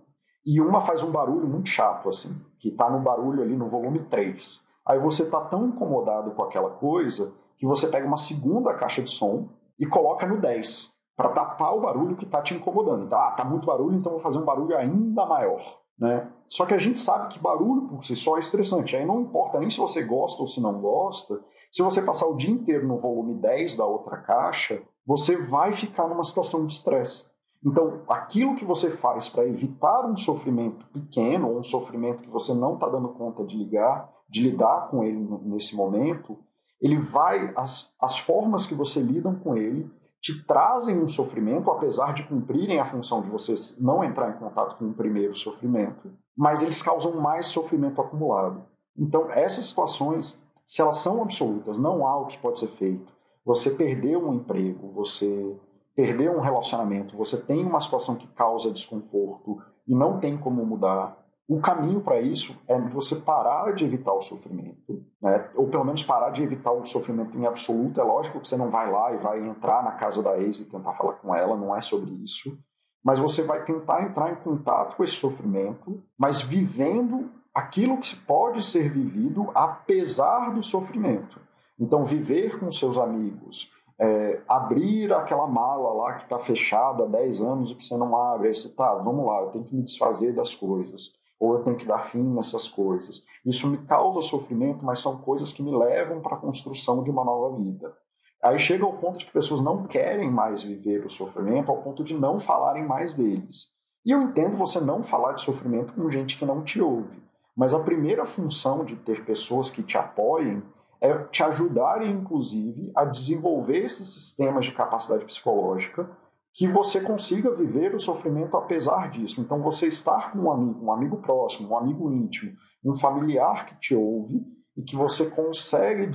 e 0.44 0.60
uma 0.60 0.80
faz 0.80 1.02
um 1.02 1.10
barulho 1.10 1.46
muito 1.46 1.68
chato, 1.68 2.08
assim, 2.08 2.34
que 2.58 2.70
está 2.70 2.90
no 2.90 3.00
barulho 3.00 3.42
ali 3.42 3.54
no 3.54 3.68
volume 3.68 4.00
3. 4.04 4.60
Aí 4.86 4.98
você 4.98 5.24
está 5.24 5.40
tão 5.42 5.66
incomodado 5.66 6.30
com 6.30 6.42
aquela 6.42 6.70
coisa 6.70 7.32
que 7.58 7.66
você 7.66 7.86
pega 7.88 8.06
uma 8.06 8.16
segunda 8.16 8.74
caixa 8.74 9.02
de 9.02 9.10
som 9.10 9.48
e 9.78 9.86
coloca 9.86 10.26
no 10.26 10.40
10 10.40 10.88
para 11.16 11.30
tapar 11.30 11.76
o 11.76 11.80
barulho 11.80 12.16
que 12.16 12.24
está 12.24 12.40
te 12.40 12.54
incomodando. 12.54 13.04
Então, 13.04 13.18
ah, 13.18 13.32
tá 13.32 13.44
muito 13.44 13.66
barulho, 13.66 13.96
então 13.96 14.12
vou 14.12 14.20
fazer 14.20 14.38
um 14.38 14.44
barulho 14.44 14.76
ainda 14.76 15.26
maior. 15.26 15.78
Né? 15.98 16.30
Só 16.48 16.64
que 16.64 16.74
a 16.74 16.78
gente 16.78 17.00
sabe 17.00 17.28
que 17.28 17.40
barulho 17.40 17.88
por 17.88 18.04
si 18.04 18.14
só 18.14 18.36
é 18.36 18.40
estressante. 18.40 18.94
Aí 18.94 19.04
não 19.04 19.20
importa 19.20 19.58
nem 19.58 19.68
se 19.68 19.78
você 19.78 20.02
gosta 20.04 20.40
ou 20.40 20.46
se 20.46 20.60
não 20.60 20.80
gosta, 20.80 21.40
se 21.72 21.82
você 21.82 22.00
passar 22.00 22.26
o 22.26 22.36
dia 22.36 22.50
inteiro 22.50 22.86
no 22.86 22.98
volume 22.98 23.34
10 23.34 23.76
da 23.76 23.84
outra 23.84 24.18
caixa, 24.18 24.80
você 25.04 25.36
vai 25.36 25.74
ficar 25.74 26.06
numa 26.06 26.24
situação 26.24 26.66
de 26.66 26.74
estresse. 26.74 27.26
Então, 27.64 28.02
aquilo 28.08 28.54
que 28.54 28.64
você 28.64 28.96
faz 28.96 29.28
para 29.28 29.44
evitar 29.44 30.06
um 30.06 30.16
sofrimento 30.16 30.86
pequeno, 30.92 31.50
ou 31.50 31.58
um 31.58 31.62
sofrimento 31.62 32.22
que 32.22 32.30
você 32.30 32.54
não 32.54 32.74
está 32.74 32.88
dando 32.88 33.08
conta 33.08 33.44
de 33.44 33.56
ligar, 33.56 34.08
de 34.28 34.42
lidar 34.42 34.88
com 34.90 35.02
ele 35.02 35.18
nesse 35.42 35.74
momento, 35.74 36.38
ele 36.80 36.98
vai 36.98 37.52
as, 37.56 37.92
as 38.00 38.18
formas 38.18 38.66
que 38.66 38.74
você 38.74 39.00
lidam 39.00 39.34
com 39.34 39.56
ele 39.56 39.90
te 40.20 40.44
trazem 40.44 40.98
um 40.98 41.08
sofrimento, 41.08 41.70
apesar 41.70 42.12
de 42.12 42.24
cumprirem 42.24 42.80
a 42.80 42.84
função 42.84 43.22
de 43.22 43.30
você 43.30 43.54
não 43.78 44.02
entrar 44.02 44.30
em 44.30 44.38
contato 44.38 44.76
com 44.76 44.86
o 44.86 44.94
primeiro 44.94 45.36
sofrimento, 45.36 46.10
mas 46.36 46.62
eles 46.62 46.82
causam 46.82 47.20
mais 47.20 47.46
sofrimento 47.46 48.00
acumulado. 48.00 48.64
Então, 48.96 49.30
essas 49.30 49.66
situações 49.66 50.36
se 50.68 50.82
elas 50.82 50.98
são 50.98 51.22
absolutas, 51.22 51.78
não 51.78 52.06
há 52.06 52.18
o 52.18 52.26
que 52.26 52.36
pode 52.36 52.58
ser 52.58 52.68
feito, 52.68 53.10
você 53.42 53.70
perdeu 53.70 54.28
um 54.28 54.34
emprego, 54.34 54.92
você 54.92 55.56
perdeu 55.96 56.36
um 56.36 56.40
relacionamento, 56.40 57.16
você 57.16 57.38
tem 57.38 57.64
uma 57.64 57.80
situação 57.80 58.14
que 58.14 58.26
causa 58.28 58.70
desconforto 58.70 59.62
e 59.86 59.94
não 59.94 60.20
tem 60.20 60.36
como 60.36 60.66
mudar, 60.66 61.16
o 61.48 61.60
caminho 61.60 62.02
para 62.02 62.20
isso 62.20 62.54
é 62.68 62.78
você 62.78 63.16
parar 63.16 63.72
de 63.72 63.82
evitar 63.82 64.12
o 64.12 64.20
sofrimento, 64.20 65.02
né? 65.20 65.48
ou 65.54 65.66
pelo 65.68 65.82
menos 65.82 66.02
parar 66.02 66.28
de 66.28 66.42
evitar 66.42 66.72
o 66.72 66.84
sofrimento 66.84 67.36
em 67.38 67.46
absoluto. 67.46 67.98
É 67.98 68.04
lógico 68.04 68.38
que 68.38 68.46
você 68.46 68.56
não 68.56 68.70
vai 68.70 68.92
lá 68.92 69.14
e 69.14 69.16
vai 69.16 69.40
entrar 69.40 69.82
na 69.82 69.92
casa 69.92 70.22
da 70.22 70.38
ex 70.38 70.60
e 70.60 70.66
tentar 70.66 70.92
falar 70.92 71.14
com 71.14 71.34
ela, 71.34 71.56
não 71.56 71.74
é 71.74 71.80
sobre 71.80 72.10
isso. 72.22 72.54
Mas 73.02 73.18
você 73.18 73.42
vai 73.42 73.64
tentar 73.64 74.02
entrar 74.02 74.30
em 74.30 74.36
contato 74.36 74.94
com 74.94 75.02
esse 75.02 75.14
sofrimento, 75.14 76.02
mas 76.18 76.42
vivendo 76.42 77.30
aquilo 77.54 77.96
que 77.96 78.14
pode 78.14 78.62
ser 78.62 78.90
vivido 78.90 79.50
apesar 79.54 80.52
do 80.52 80.62
sofrimento. 80.62 81.40
Então, 81.80 82.04
viver 82.04 82.58
com 82.60 82.70
seus 82.70 82.98
amigos, 82.98 83.70
é, 83.98 84.42
abrir 84.46 85.12
aquela 85.14 85.46
mala 85.46 85.94
lá 85.94 86.14
que 86.14 86.24
está 86.24 86.38
fechada 86.40 87.04
há 87.04 87.06
10 87.06 87.40
anos 87.40 87.70
e 87.70 87.74
que 87.74 87.84
você 87.84 87.96
não 87.96 88.14
abre, 88.14 88.48
aí 88.48 88.54
você 88.54 88.68
tá, 88.68 88.94
vamos 88.96 89.24
lá, 89.24 89.40
eu 89.40 89.48
tenho 89.48 89.64
que 89.64 89.74
me 89.74 89.82
desfazer 89.82 90.34
das 90.34 90.54
coisas, 90.54 91.12
ou 91.38 91.54
eu 91.54 91.62
tenho 91.62 91.76
que 91.76 91.86
dar 91.86 92.10
fim 92.10 92.22
nessas 92.22 92.68
coisas. 92.68 93.22
Isso 93.44 93.68
me 93.68 93.78
causa 93.78 94.20
sofrimento, 94.20 94.84
mas 94.84 95.00
são 95.00 95.18
coisas 95.18 95.52
que 95.52 95.62
me 95.62 95.70
levam 95.70 96.20
para 96.20 96.36
a 96.36 96.40
construção 96.40 97.02
de 97.02 97.10
uma 97.10 97.24
nova 97.24 97.56
vida. 97.56 97.94
Aí 98.42 98.58
chega 98.58 98.84
ao 98.84 98.94
ponto 98.94 99.18
de 99.18 99.26
que 99.26 99.32
pessoas 99.32 99.60
não 99.60 99.86
querem 99.86 100.30
mais 100.30 100.62
viver 100.62 101.04
o 101.04 101.10
sofrimento, 101.10 101.70
ao 101.70 101.82
ponto 101.82 102.04
de 102.04 102.14
não 102.14 102.38
falarem 102.38 102.86
mais 102.86 103.14
deles. 103.14 103.66
E 104.04 104.10
eu 104.10 104.22
entendo 104.22 104.56
você 104.56 104.80
não 104.80 105.02
falar 105.02 105.32
de 105.32 105.42
sofrimento 105.42 105.92
com 105.92 106.10
gente 106.10 106.38
que 106.38 106.46
não 106.46 106.62
te 106.62 106.80
ouve. 106.80 107.22
Mas 107.56 107.74
a 107.74 107.80
primeira 107.80 108.24
função 108.24 108.84
de 108.84 108.94
ter 108.96 109.24
pessoas 109.24 109.70
que 109.70 109.82
te 109.82 109.98
apoiem 109.98 110.62
é 111.00 111.16
te 111.24 111.42
ajudarem, 111.42 112.10
inclusive, 112.10 112.92
a 112.94 113.04
desenvolver 113.04 113.84
esses 113.84 114.08
sistemas 114.08 114.64
de 114.64 114.72
capacidade 114.72 115.24
psicológica 115.24 116.08
que 116.54 116.66
você 116.66 117.00
consiga 117.00 117.54
viver 117.54 117.94
o 117.94 118.00
sofrimento 118.00 118.56
apesar 118.56 119.10
disso. 119.10 119.40
Então, 119.40 119.62
você 119.62 119.86
estar 119.86 120.32
com 120.32 120.40
um 120.40 120.50
amigo, 120.50 120.84
um 120.84 120.92
amigo 120.92 121.16
próximo, 121.18 121.70
um 121.70 121.76
amigo 121.76 122.12
íntimo, 122.12 122.52
um 122.84 122.94
familiar 122.94 123.66
que 123.66 123.78
te 123.78 123.94
ouve 123.94 124.42
e 124.76 124.82
que 124.82 124.96
você 124.96 125.26
consegue 125.30 126.10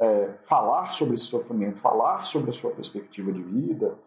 é, 0.00 0.34
falar 0.48 0.92
sobre 0.92 1.14
esse 1.14 1.24
sofrimento, 1.24 1.80
falar 1.80 2.24
sobre 2.24 2.50
a 2.50 2.54
sua 2.54 2.70
perspectiva 2.70 3.32
de 3.32 3.42
vida, 3.42 3.98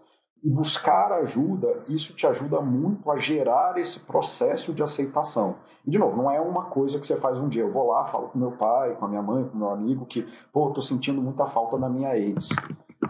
e 0.44 0.50
buscar 0.50 1.12
ajuda, 1.12 1.84
isso 1.88 2.16
te 2.16 2.26
ajuda 2.26 2.60
muito 2.62 3.12
a 3.12 3.18
gerar 3.18 3.78
esse 3.78 4.00
processo 4.00 4.74
de 4.74 4.82
aceitação. 4.82 5.58
E, 5.86 5.92
de 5.92 6.00
novo, 6.00 6.18
não 6.18 6.32
é 6.32 6.40
uma 6.40 6.66
coisa 6.66 7.00
que 7.00 7.06
você 7.06 7.16
faz 7.18 7.38
um 7.38 7.48
dia. 7.48 7.62
Eu 7.62 7.72
vou 7.72 7.88
lá, 7.88 8.06
falo 8.06 8.30
com 8.30 8.40
meu 8.40 8.52
pai, 8.54 8.96
com 8.96 9.06
a 9.06 9.08
minha 9.08 9.22
mãe, 9.22 9.48
com 9.48 9.58
meu 9.58 9.70
amigo, 9.70 10.06
que, 10.06 10.28
pô, 10.52 10.72
tô 10.72 10.82
sentindo 10.82 11.22
muita 11.22 11.46
falta 11.48 11.78
da 11.78 11.88
minha 11.88 12.18
ex. 12.18 12.50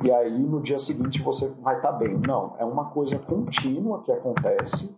E 0.03 0.11
aí, 0.11 0.39
no 0.39 0.61
dia 0.61 0.79
seguinte, 0.79 1.21
você 1.21 1.47
vai 1.61 1.77
estar 1.77 1.91
tá 1.91 1.97
bem. 1.97 2.17
Não, 2.17 2.55
é 2.57 2.65
uma 2.65 2.89
coisa 2.91 3.19
contínua 3.19 4.01
que 4.01 4.11
acontece 4.11 4.95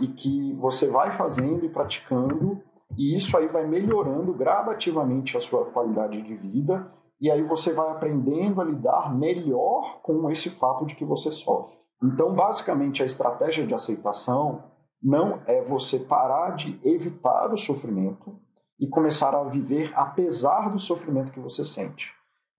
e 0.00 0.08
que 0.08 0.54
você 0.54 0.86
vai 0.88 1.16
fazendo 1.16 1.64
e 1.64 1.68
praticando, 1.68 2.62
e 2.96 3.16
isso 3.16 3.36
aí 3.36 3.48
vai 3.48 3.66
melhorando 3.66 4.32
gradativamente 4.32 5.36
a 5.36 5.40
sua 5.40 5.66
qualidade 5.66 6.22
de 6.22 6.34
vida 6.36 6.90
e 7.20 7.30
aí 7.30 7.42
você 7.42 7.72
vai 7.72 7.90
aprendendo 7.90 8.60
a 8.60 8.64
lidar 8.64 9.14
melhor 9.14 10.00
com 10.02 10.30
esse 10.30 10.48
fato 10.48 10.86
de 10.86 10.94
que 10.94 11.04
você 11.04 11.30
sofre. 11.30 11.76
Então, 12.02 12.34
basicamente, 12.34 13.02
a 13.02 13.06
estratégia 13.06 13.66
de 13.66 13.74
aceitação 13.74 14.64
não 15.02 15.42
é 15.46 15.62
você 15.62 15.98
parar 15.98 16.56
de 16.56 16.80
evitar 16.82 17.52
o 17.52 17.58
sofrimento 17.58 18.34
e 18.78 18.88
começar 18.88 19.34
a 19.34 19.44
viver 19.44 19.92
apesar 19.94 20.70
do 20.70 20.80
sofrimento 20.80 21.30
que 21.30 21.40
você 21.40 21.62
sente. 21.62 22.10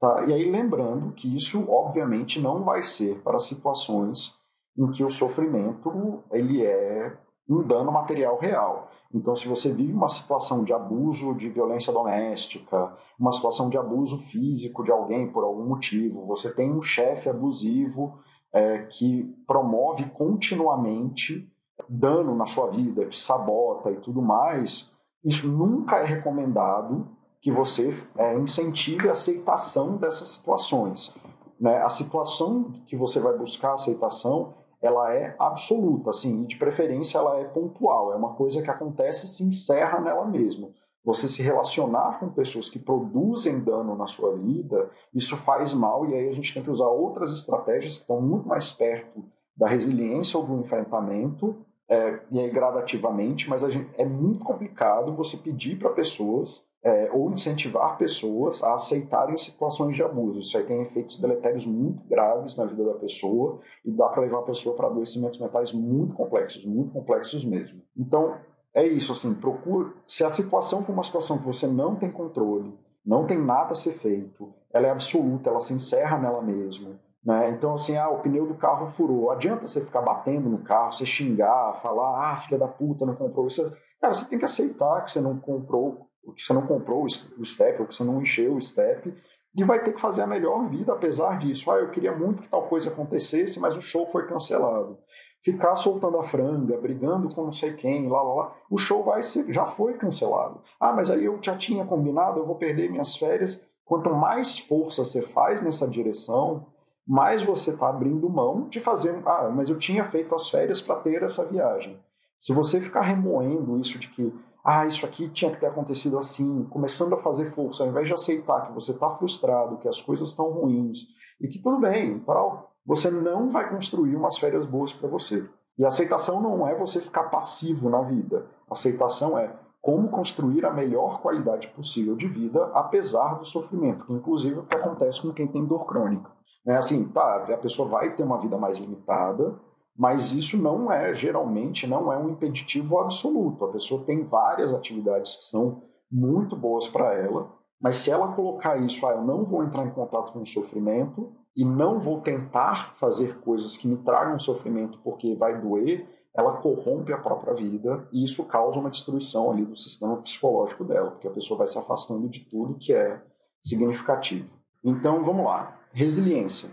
Tá? 0.02 0.26
E 0.26 0.34
aí, 0.34 0.50
lembrando 0.50 1.12
que 1.12 1.38
isso, 1.38 1.64
obviamente, 1.70 2.42
não 2.42 2.64
vai 2.64 2.82
ser 2.82 3.22
para 3.22 3.40
situações 3.40 4.34
em 4.76 4.90
que 4.92 5.04
o 5.04 5.12
sofrimento 5.12 6.24
ele 6.32 6.66
é 6.66 7.16
um 7.48 7.62
dano 7.62 7.92
material 7.92 8.40
real. 8.40 8.90
Então, 9.14 9.36
se 9.36 9.48
você 9.48 9.72
vive 9.72 9.94
uma 9.94 10.10
situação 10.10 10.64
de 10.64 10.74
abuso 10.74 11.36
de 11.36 11.50
violência 11.50 11.94
doméstica, 11.94 12.98
uma 13.20 13.32
situação 13.32 13.70
de 13.70 13.78
abuso 13.78 14.18
físico 14.18 14.84
de 14.84 14.92
alguém 14.92 15.32
por 15.32 15.44
algum 15.44 15.68
motivo, 15.68 16.26
você 16.26 16.50
tem 16.50 16.72
um 16.72 16.82
chefe 16.82 17.30
abusivo 17.30 18.18
é, 18.52 18.80
que 18.86 19.24
promove 19.46 20.06
continuamente 20.12 21.48
dano 21.88 22.36
na 22.36 22.48
sua 22.48 22.72
vida, 22.72 23.06
te 23.06 23.20
sabota 23.20 23.92
e 23.92 23.98
tudo 23.98 24.22
mais, 24.22 24.90
isso 25.24 25.48
nunca 25.48 25.98
é 25.98 26.06
recomendado 26.06 27.08
que 27.42 27.52
você 27.52 27.98
é, 28.18 28.38
incentive 28.38 29.10
a 29.10 29.14
aceitação 29.14 29.98
dessas 29.98 30.30
situações. 30.30 31.14
Né? 31.60 31.82
A 31.82 31.90
situação 31.90 32.72
que 32.86 32.96
você 32.96 33.20
vai 33.20 33.38
buscar 33.38 33.74
aceitação 33.74 34.54
ela 34.82 35.14
é 35.14 35.36
absoluta, 35.38 36.10
assim, 36.10 36.42
e 36.42 36.48
de 36.48 36.58
preferência 36.58 37.20
ela 37.20 37.40
é 37.40 37.44
pontual, 37.44 38.14
é 38.14 38.16
uma 38.16 38.34
coisa 38.34 38.64
que 38.64 38.70
acontece 38.70 39.28
e 39.28 39.30
se 39.30 39.44
encerra 39.44 40.00
nela 40.02 40.26
mesma. 40.26 40.70
Você 41.06 41.28
se 41.28 41.42
relacionar 41.42 42.20
com 42.20 42.30
pessoas 42.30 42.70
que 42.70 42.80
produzem 42.80 43.60
dano 43.60 43.96
na 43.96 44.08
sua 44.08 44.36
vida, 44.36 44.90
isso 45.14 45.38
faz 45.38 45.74
mal 45.74 46.08
e 46.08 46.16
aí 46.16 46.30
a 46.30 46.34
gente 46.34 46.54
tem 46.54 46.64
que 46.64 46.70
usar 46.70 46.88
outras 46.88 47.32
estratégias 47.32 47.96
que 47.96 48.02
estão 48.02 48.20
muito 48.22 48.48
mais 48.48 48.72
perto 48.72 49.24
da 49.56 49.68
resiliência 49.68 50.40
ou 50.40 50.46
do 50.46 50.60
enfrentamento, 50.60 51.64
é, 51.88 52.20
e 52.32 52.40
aí 52.40 52.50
gradativamente, 52.50 53.50
mas 53.50 53.62
gente, 53.62 53.90
é 53.98 54.06
muito 54.06 54.44
complicado 54.44 55.16
você 55.16 55.38
pedir 55.38 55.78
para 55.78 55.92
pessoas 55.92 56.64
é, 56.84 57.10
ou 57.12 57.32
incentivar 57.32 57.98
pessoas 57.98 58.64
a 58.64 58.74
aceitarem 58.74 59.38
situações 59.38 59.96
de 59.96 60.02
abuso. 60.02 60.40
Isso 60.40 60.58
aí 60.58 60.64
tem 60.64 60.82
efeitos 60.82 61.20
deletérios 61.20 61.66
muito 61.66 62.04
graves 62.08 62.56
na 62.56 62.66
vida 62.66 62.84
da 62.84 62.94
pessoa 62.96 63.60
e 63.86 63.92
dá 63.92 64.10
para 64.10 64.22
levar 64.22 64.40
a 64.40 64.44
pessoa 64.44 64.76
para 64.76 64.88
adoecimentos 64.88 65.40
mentais 65.40 65.72
muito 65.72 66.16
complexos, 66.16 66.66
muito 66.66 66.92
complexos 66.92 67.46
mesmo. 67.46 67.82
Então, 67.96 68.36
é 68.74 68.86
isso, 68.86 69.12
assim, 69.12 69.34
procure. 69.34 69.92
Se 70.08 70.24
a 70.24 70.30
situação 70.30 70.84
for 70.84 70.94
uma 70.94 71.04
situação 71.04 71.38
que 71.38 71.46
você 71.46 71.68
não 71.68 71.96
tem 71.96 72.12
controle, 72.12 72.74
não 73.06 73.28
tem 73.28 73.38
nada 73.38 73.74
a 73.74 73.76
ser 73.76 73.94
feito, 73.94 74.54
ela 74.74 74.88
é 74.88 74.90
absoluta, 74.90 75.50
ela 75.50 75.60
se 75.60 75.74
encerra 75.74 76.18
nela 76.18 76.42
mesma. 76.42 77.00
Né? 77.24 77.52
Então, 77.52 77.76
assim, 77.76 77.96
ah, 77.98 78.10
o 78.10 78.20
pneu 78.20 78.48
do 78.48 78.56
carro 78.56 78.92
furou. 78.92 79.30
Adianta 79.30 79.68
você 79.68 79.82
ficar 79.82 80.02
batendo 80.02 80.50
no 80.50 80.60
carro, 80.60 80.94
você 80.94 81.06
xingar, 81.06 81.80
falar, 81.82 82.32
ah, 82.32 82.38
filha 82.38 82.58
da 82.58 82.68
puta, 82.68 83.06
não 83.06 83.16
comprou 83.16 83.46
isso. 83.46 83.72
Cara, 84.00 84.14
você 84.14 84.26
tem 84.26 84.40
que 84.40 84.46
aceitar 84.46 85.04
que 85.04 85.12
você 85.12 85.22
não 85.22 85.38
comprou 85.38 86.08
o 86.32 86.34
que 86.34 86.42
você 86.42 86.54
não 86.54 86.66
comprou 86.66 87.06
o 87.06 87.46
step, 87.46 87.82
ou 87.82 87.88
que 87.88 87.94
você 87.94 88.04
não 88.04 88.22
encheu 88.22 88.56
o 88.56 88.62
step, 88.62 89.14
e 89.56 89.64
vai 89.64 89.84
ter 89.84 89.94
que 89.94 90.02
fazer 90.02 90.22
a 90.22 90.28
melhor 90.28 90.70
vida 90.70 90.94
apesar 90.94 91.38
disso. 91.38 91.70
Ah, 91.70 91.76
eu 91.76 91.90
queria 91.92 92.16
muito 92.16 92.42
que 92.42 92.50
tal 92.50 92.64
coisa 92.68 92.90
acontecesse, 92.90 93.60
mas 93.60 93.76
o 93.76 93.82
show 93.82 94.08
foi 94.08 94.26
cancelado. 94.26 94.98
Ficar 95.44 95.76
soltando 95.76 96.20
a 96.20 96.24
franga, 96.24 96.78
brigando 96.78 97.34
com 97.34 97.44
não 97.44 97.52
sei 97.52 97.74
quem, 97.74 98.08
lá, 98.08 98.22
lá, 98.22 98.34
lá. 98.34 98.56
O 98.70 98.78
show 98.78 99.04
vai 99.04 99.24
ser, 99.24 99.52
já 99.52 99.66
foi 99.66 99.96
cancelado. 99.96 100.62
Ah, 100.80 100.94
mas 100.94 101.10
aí 101.10 101.26
eu 101.26 101.38
já 101.42 101.58
tinha 101.58 101.86
combinado, 101.86 102.40
eu 102.40 102.46
vou 102.46 102.56
perder 102.56 102.90
minhas 102.90 103.16
férias. 103.16 103.60
Quanto 103.84 104.10
mais 104.12 104.60
força 104.60 105.04
você 105.04 105.22
faz 105.22 105.62
nessa 105.62 105.88
direção, 105.88 106.68
mais 107.06 107.44
você 107.44 107.72
está 107.72 107.90
abrindo 107.90 108.30
mão 108.30 108.70
de 108.70 108.80
fazer. 108.80 109.20
Ah, 109.26 109.50
mas 109.54 109.70
eu 109.70 109.78
tinha 109.78 110.06
feito 110.06 110.34
as 110.34 110.50
férias 110.50 110.80
para 110.80 110.96
ter 110.98 111.24
essa 111.24 111.44
viagem. 111.44 112.00
Se 112.40 112.54
você 112.54 112.80
ficar 112.80 113.02
remoendo 113.02 113.78
isso 113.80 114.00
de 114.00 114.08
que 114.08 114.34
ah, 114.64 114.86
isso 114.86 115.06
aqui 115.06 115.28
tinha 115.30 115.52
que 115.52 115.60
ter 115.60 115.68
acontecido 115.68 116.18
assim, 116.18 116.66
começando 116.70 117.14
a 117.14 117.22
fazer 117.22 117.52
força, 117.54 117.84
ao 117.84 117.90
invés 117.90 118.08
de 118.08 118.14
aceitar 118.14 118.68
que 118.68 118.74
você 118.74 118.92
está 118.92 119.10
frustrado, 119.16 119.78
que 119.78 119.88
as 119.88 120.02
coisas 120.02 120.30
estão 120.30 120.52
ruins 120.52 121.00
e 121.40 121.48
que 121.48 121.60
tudo 121.60 121.80
bem, 121.80 122.20
tal, 122.20 122.72
você 122.86 123.10
não 123.10 123.50
vai 123.50 123.70
construir 123.70 124.16
umas 124.16 124.38
férias 124.38 124.66
boas 124.66 124.94
para 124.94 125.10
você. 125.10 125.48
E 125.78 125.86
aceitação 125.86 126.42
não 126.42 126.68
é 126.68 126.76
você 126.76 127.02
ficar 127.02 127.24
passivo 127.24 127.90
na 127.90 128.02
vida. 128.02 128.46
Aceitação 128.70 129.38
é 129.38 129.52
como 129.82 130.10
construir 130.10 130.64
a 130.64 130.72
melhor 130.72 131.22
qualidade 131.22 131.68
possível 131.70 132.16
de 132.16 132.28
vida, 132.28 132.70
apesar 132.74 133.40
do 133.40 133.46
sofrimento, 133.46 134.06
que 134.06 134.14
inclusive 134.14 134.58
é 134.58 134.60
o 134.60 134.66
que 134.66 134.76
acontece 134.76 135.22
com 135.22 135.34
quem 135.34 135.48
tem 135.48 135.66
dor 135.66 135.86
crônica. 135.88 136.30
É 136.68 136.76
assim, 136.76 137.04
tá, 137.06 137.48
a 137.52 137.58
pessoa 137.58 137.88
vai 137.88 138.16
ter 138.16 138.22
uma 138.22 138.40
vida 138.40 138.58
mais 138.58 138.78
limitada, 138.78 139.56
mas 139.98 140.32
isso 140.32 140.58
não 140.58 140.92
é, 140.92 141.14
geralmente, 141.14 141.88
não 141.88 142.12
é 142.12 142.18
um 142.18 142.30
impeditivo 142.30 143.00
absoluto. 143.00 143.66
A 143.66 143.72
pessoa 143.72 144.04
tem 144.04 144.24
várias 144.24 144.74
atividades 144.74 145.36
que 145.36 145.44
são 145.46 145.84
muito 146.12 146.56
boas 146.56 146.88
para 146.88 147.14
ela, 147.14 147.52
mas 147.80 147.98
se 147.98 148.12
ela 148.12 148.34
colocar 148.34 148.78
isso, 148.78 149.06
ah, 149.08 149.12
eu 149.12 149.24
não 149.24 149.44
vou 149.44 149.64
entrar 149.64 149.86
em 149.86 149.92
contato 149.92 150.32
com 150.34 150.42
o 150.42 150.48
sofrimento 150.48 151.34
e 151.56 151.66
não 151.66 152.00
vou 152.00 152.22
tentar 152.22 152.96
fazer 153.00 153.40
coisas 153.40 153.76
que 153.76 153.88
me 153.88 153.98
tragam 153.98 154.40
sofrimento 154.40 155.00
porque 155.04 155.36
vai 155.36 155.60
doer, 155.60 156.08
ela 156.34 156.58
corrompe 156.58 157.12
a 157.12 157.18
própria 157.18 157.54
vida 157.54 158.08
e 158.12 158.24
isso 158.24 158.44
causa 158.46 158.80
uma 158.80 158.90
destruição 158.90 159.52
ali 159.52 159.66
do 159.66 159.76
sistema 159.76 160.18
psicológico 160.18 160.86
dela, 160.86 161.12
porque 161.12 161.28
a 161.28 161.32
pessoa 161.32 161.58
vai 161.58 161.68
se 161.68 161.78
afastando 161.78 162.30
de 162.30 162.42
tudo 162.50 162.78
que 162.78 162.94
é 162.94 163.22
significativo. 163.66 164.50
Então, 164.84 165.24
vamos 165.24 165.46
lá. 165.46 165.78
Resiliência. 165.92 166.70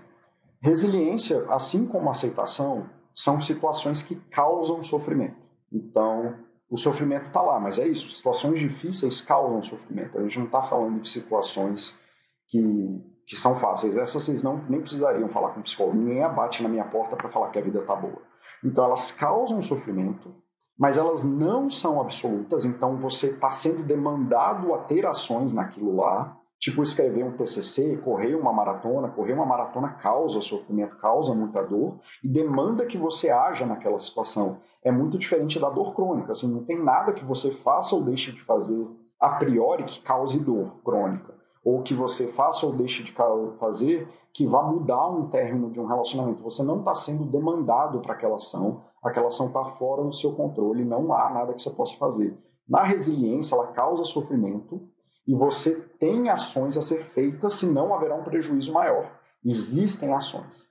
Resiliência, 0.61 1.45
assim 1.49 1.87
como 1.87 2.11
aceitação, 2.11 2.89
são 3.19 3.43
situações 3.43 4.01
que 4.01 4.15
causam 4.31 4.81
sofrimento. 4.81 5.35
Então, 5.73 6.37
o 6.71 6.79
sofrimento 6.79 7.27
está 7.27 7.43
lá, 7.43 7.59
mas 7.59 7.77
é 7.77 7.85
isso. 7.85 8.09
Situações 8.13 8.61
difíceis 8.61 9.21
causam 9.21 9.61
sofrimento. 9.61 10.17
A 10.17 10.23
gente 10.23 10.39
não 10.39 10.47
está 10.47 10.63
falando 10.63 11.01
de 11.03 11.11
situações 11.11 11.99
que, 12.47 12.63
que 13.27 13.35
são 13.35 13.57
fáceis. 13.57 13.97
Essas 13.97 14.23
vocês 14.23 14.41
não, 14.41 14.65
nem 14.69 14.81
precisariam 14.81 15.29
falar 15.31 15.51
com 15.51 15.59
o 15.59 15.63
psicólogo. 15.65 15.99
Ninguém 15.99 16.23
abate 16.23 16.63
na 16.63 16.69
minha 16.69 16.85
porta 16.85 17.17
para 17.17 17.29
falar 17.29 17.51
que 17.51 17.59
a 17.59 17.63
vida 17.63 17.81
está 17.81 17.97
boa. 17.97 18.23
Então, 18.65 18.85
elas 18.85 19.11
causam 19.11 19.61
sofrimento, 19.63 20.33
mas 20.79 20.97
elas 20.97 21.25
não 21.25 21.69
são 21.69 22.01
absolutas. 22.01 22.65
Então, 22.65 22.99
você 22.99 23.31
está 23.31 23.51
sendo 23.51 23.83
demandado 23.83 24.73
a 24.75 24.79
ter 24.79 25.05
ações 25.05 25.53
naquilo 25.53 25.97
lá. 25.97 26.39
Tipo, 26.61 26.83
escrever 26.83 27.25
um 27.25 27.37
TCC, 27.37 27.99
correr 27.99 28.35
uma 28.35 28.53
maratona. 28.53 29.09
Correr 29.09 29.33
uma 29.33 29.47
maratona 29.47 29.91
causa 29.91 30.41
sofrimento, 30.41 30.97
causa 30.97 31.35
muita 31.35 31.63
dor 31.63 32.01
e 32.23 32.29
demanda 32.29 32.87
que 32.87 32.99
você 32.99 33.31
haja 33.31 33.65
naquela 33.65 34.01
situação. 34.01 34.59
É 34.83 34.91
muito 34.91 35.19
diferente 35.19 35.59
da 35.61 35.71
dor 35.71 35.95
crônica. 35.95 36.33
Assim, 36.33 36.53
não 36.53 36.65
tem 36.65 36.83
nada 36.83 37.13
que 37.13 37.25
você 37.25 37.53
faça 37.53 37.95
ou 37.95 38.03
deixe 38.03 38.33
de 38.33 38.43
fazer 38.45 38.87
a 39.21 39.31
priori 39.31 39.85
que 39.85 40.03
cause 40.03 40.39
dor 40.39 40.81
crônica 40.85 41.39
ou 41.65 41.83
que 41.83 41.95
você 41.95 42.29
faça 42.29 42.65
ou 42.65 42.73
deixe 42.73 43.03
de 43.03 43.13
fazer 43.59 44.09
que 44.33 44.47
vá 44.47 44.63
mudar 44.63 45.09
um 45.09 45.29
término 45.29 45.71
de 45.71 45.79
um 45.79 45.87
relacionamento. 45.87 46.43
Você 46.43 46.63
não 46.63 46.79
está 46.79 46.95
sendo 46.95 47.25
demandado 47.25 48.01
para 48.01 48.15
aquela 48.15 48.37
ação, 48.37 48.85
aquela 49.03 49.29
ação 49.29 49.49
está 49.49 49.65
fora 49.77 50.03
do 50.03 50.15
seu 50.15 50.33
controle, 50.35 50.85
não 50.85 51.13
há 51.13 51.29
nada 51.31 51.53
que 51.53 51.63
você 51.63 51.71
possa 51.71 51.97
fazer. 51.97 52.39
Na 52.69 52.83
resiliência, 52.85 53.55
ela 53.55 53.69
causa 53.69 54.05
sofrimento 54.05 54.89
e 55.29 55.35
você 55.35 55.77
tem 56.01 56.31
ações 56.31 56.77
a 56.77 56.83
ser 56.83 57.05
feitas, 57.11 57.55
senão 57.55 57.95
haverá 57.95 58.17
um 58.17 58.25
prejuízo 58.25 58.73
maior. 58.73 59.13
Existem 59.45 60.13
ações, 60.13 60.67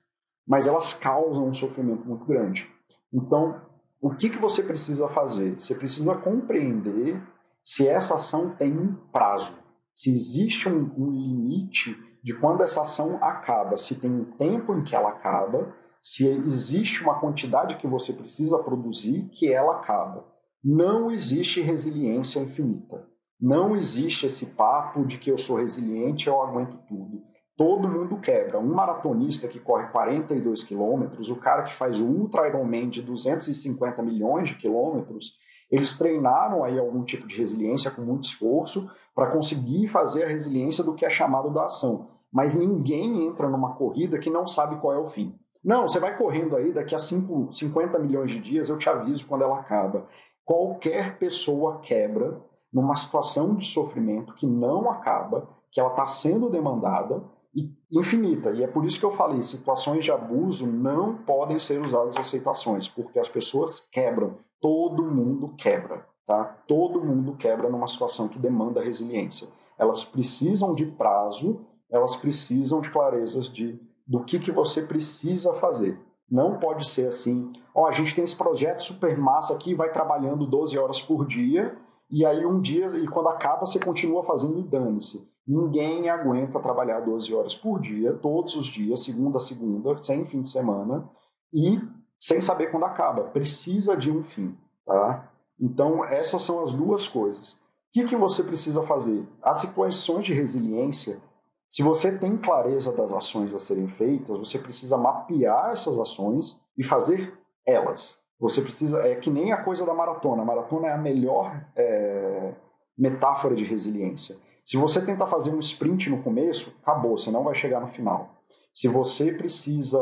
mas 0.46 0.66
elas 0.66 0.92
causam 0.92 1.48
um 1.48 1.54
sofrimento 1.54 2.06
muito 2.06 2.26
grande. 2.26 2.68
Então, 3.10 3.62
o 4.02 4.10
que, 4.10 4.28
que 4.28 4.38
você 4.38 4.62
precisa 4.62 5.08
fazer? 5.08 5.54
Você 5.58 5.74
precisa 5.74 6.14
compreender 6.16 7.22
se 7.64 7.88
essa 7.88 8.16
ação 8.16 8.50
tem 8.56 8.76
um 8.76 8.94
prazo 9.10 9.56
se 9.98 10.12
existe 10.12 10.68
um, 10.68 10.88
um 10.96 11.10
limite 11.10 11.92
de 12.22 12.32
quando 12.38 12.62
essa 12.62 12.82
ação 12.82 13.18
acaba, 13.20 13.76
se 13.76 13.96
tem 13.96 14.08
um 14.08 14.24
tempo 14.36 14.72
em 14.72 14.84
que 14.84 14.94
ela 14.94 15.08
acaba, 15.08 15.74
se 16.00 16.24
existe 16.24 17.02
uma 17.02 17.18
quantidade 17.18 17.78
que 17.78 17.86
você 17.88 18.12
precisa 18.12 18.56
produzir 18.60 19.28
que 19.30 19.52
ela 19.52 19.78
acaba. 19.78 20.24
Não 20.62 21.10
existe 21.10 21.60
resiliência 21.60 22.38
infinita. 22.38 23.08
Não 23.40 23.76
existe 23.76 24.26
esse 24.26 24.46
papo 24.46 25.04
de 25.06 25.16
que 25.16 25.30
eu 25.30 25.38
sou 25.38 25.58
resiliente, 25.58 26.26
eu 26.26 26.42
aguento 26.42 26.76
tudo. 26.88 27.22
Todo 27.56 27.88
mundo 27.88 28.18
quebra. 28.18 28.58
Um 28.58 28.74
maratonista 28.74 29.46
que 29.46 29.60
corre 29.60 29.86
42 29.88 30.64
quilômetros, 30.64 31.30
o 31.30 31.36
cara 31.36 31.62
que 31.62 31.74
faz 31.76 32.00
o 32.00 32.04
Ultra 32.04 32.48
Ironman 32.48 32.88
de 32.88 33.00
250 33.00 34.02
milhões 34.02 34.48
de 34.48 34.56
quilômetros, 34.56 35.34
eles 35.70 35.96
treinaram 35.96 36.64
aí 36.64 36.78
algum 36.78 37.04
tipo 37.04 37.28
de 37.28 37.36
resiliência 37.36 37.92
com 37.92 38.02
muito 38.02 38.24
esforço 38.24 38.90
para 39.14 39.30
conseguir 39.30 39.86
fazer 39.86 40.24
a 40.24 40.28
resiliência 40.28 40.82
do 40.82 40.94
que 40.94 41.06
é 41.06 41.10
chamado 41.10 41.50
da 41.50 41.66
ação. 41.66 42.08
Mas 42.32 42.56
ninguém 42.56 43.24
entra 43.26 43.48
numa 43.48 43.74
corrida 43.76 44.18
que 44.18 44.30
não 44.30 44.48
sabe 44.48 44.80
qual 44.80 44.94
é 44.94 44.98
o 44.98 45.10
fim. 45.10 45.34
Não, 45.62 45.82
você 45.86 46.00
vai 46.00 46.16
correndo 46.16 46.56
aí, 46.56 46.72
daqui 46.72 46.94
a 46.94 46.98
5, 46.98 47.52
50 47.52 47.98
milhões 48.00 48.30
de 48.30 48.40
dias 48.40 48.68
eu 48.68 48.78
te 48.78 48.88
aviso 48.88 49.26
quando 49.26 49.42
ela 49.42 49.60
acaba. 49.60 50.08
Qualquer 50.44 51.18
pessoa 51.18 51.80
quebra 51.80 52.40
numa 52.72 52.96
situação 52.96 53.54
de 53.54 53.66
sofrimento 53.66 54.34
que 54.34 54.46
não 54.46 54.90
acaba, 54.90 55.48
que 55.70 55.80
ela 55.80 55.90
está 55.90 56.06
sendo 56.06 56.50
demandada 56.50 57.22
e 57.54 57.70
infinita. 57.90 58.50
E 58.50 58.62
é 58.62 58.66
por 58.66 58.84
isso 58.84 58.98
que 58.98 59.06
eu 59.06 59.16
falei, 59.16 59.42
situações 59.42 60.04
de 60.04 60.10
abuso 60.10 60.66
não 60.66 61.16
podem 61.16 61.58
ser 61.58 61.80
usadas 61.80 62.10
as 62.10 62.26
aceitações, 62.26 62.88
porque 62.88 63.18
as 63.18 63.28
pessoas 63.28 63.80
quebram. 63.90 64.36
Todo 64.60 65.04
mundo 65.04 65.54
quebra. 65.56 66.06
Tá? 66.26 66.44
Todo 66.66 67.02
mundo 67.02 67.36
quebra 67.36 67.70
numa 67.70 67.88
situação 67.88 68.28
que 68.28 68.38
demanda 68.38 68.82
resiliência. 68.82 69.48
Elas 69.78 70.04
precisam 70.04 70.74
de 70.74 70.84
prazo, 70.84 71.60
elas 71.90 72.16
precisam 72.16 72.80
de 72.82 72.90
clarezas 72.90 73.50
de 73.50 73.80
do 74.06 74.24
que, 74.24 74.38
que 74.38 74.50
você 74.50 74.82
precisa 74.82 75.52
fazer. 75.54 76.00
Não 76.30 76.58
pode 76.58 76.86
ser 76.88 77.08
assim, 77.08 77.52
ó, 77.74 77.82
oh, 77.82 77.86
a 77.86 77.92
gente 77.92 78.14
tem 78.14 78.24
esse 78.24 78.36
projeto 78.36 78.82
super 78.82 79.16
massa 79.18 79.54
aqui, 79.54 79.74
vai 79.74 79.90
trabalhando 79.90 80.46
12 80.46 80.78
horas 80.78 81.00
por 81.00 81.26
dia, 81.26 81.76
e 82.10 82.24
aí 82.24 82.44
um 82.46 82.60
dia, 82.60 82.86
e 82.96 83.06
quando 83.06 83.28
acaba, 83.28 83.66
você 83.66 83.78
continua 83.78 84.24
fazendo 84.24 84.58
e 84.58 84.62
dane-se. 84.62 85.26
Ninguém 85.46 86.08
aguenta 86.08 86.60
trabalhar 86.60 87.00
12 87.00 87.34
horas 87.34 87.54
por 87.54 87.80
dia, 87.80 88.14
todos 88.14 88.54
os 88.56 88.66
dias, 88.66 89.02
segunda 89.02 89.38
a 89.38 89.40
segunda, 89.40 89.96
sem 90.02 90.26
fim 90.26 90.42
de 90.42 90.50
semana, 90.50 91.08
e 91.52 91.80
sem 92.18 92.40
saber 92.40 92.70
quando 92.70 92.84
acaba. 92.84 93.24
Precisa 93.24 93.96
de 93.96 94.10
um 94.10 94.22
fim, 94.22 94.56
tá? 94.84 95.30
Então, 95.60 96.04
essas 96.04 96.42
são 96.42 96.62
as 96.62 96.72
duas 96.72 97.08
coisas. 97.08 97.52
O 97.52 97.56
que, 97.92 98.04
que 98.04 98.16
você 98.16 98.42
precisa 98.42 98.82
fazer? 98.82 99.26
As 99.42 99.58
situações 99.58 100.24
de 100.24 100.32
resiliência, 100.32 101.20
se 101.68 101.82
você 101.82 102.12
tem 102.12 102.36
clareza 102.36 102.92
das 102.92 103.12
ações 103.12 103.54
a 103.54 103.58
serem 103.58 103.88
feitas, 103.88 104.38
você 104.38 104.58
precisa 104.58 104.96
mapear 104.96 105.70
essas 105.70 105.98
ações 105.98 106.58
e 106.76 106.84
fazer 106.84 107.36
elas. 107.66 108.18
Você 108.38 108.62
precisa. 108.62 108.98
É 109.00 109.16
que 109.16 109.30
nem 109.30 109.52
a 109.52 109.62
coisa 109.62 109.84
da 109.84 109.94
maratona. 109.94 110.42
A 110.42 110.44
maratona 110.44 110.88
é 110.88 110.92
a 110.92 110.98
melhor 110.98 111.64
é, 111.76 112.54
metáfora 112.96 113.54
de 113.54 113.64
resiliência. 113.64 114.36
Se 114.64 114.76
você 114.76 115.00
tentar 115.00 115.26
fazer 115.26 115.50
um 115.50 115.58
sprint 115.60 116.10
no 116.10 116.22
começo, 116.22 116.74
acabou, 116.82 117.16
você 117.16 117.30
não 117.30 117.42
vai 117.42 117.54
chegar 117.54 117.80
no 117.80 117.88
final. 117.88 118.30
Se 118.74 118.86
você 118.86 119.32
precisa 119.32 119.98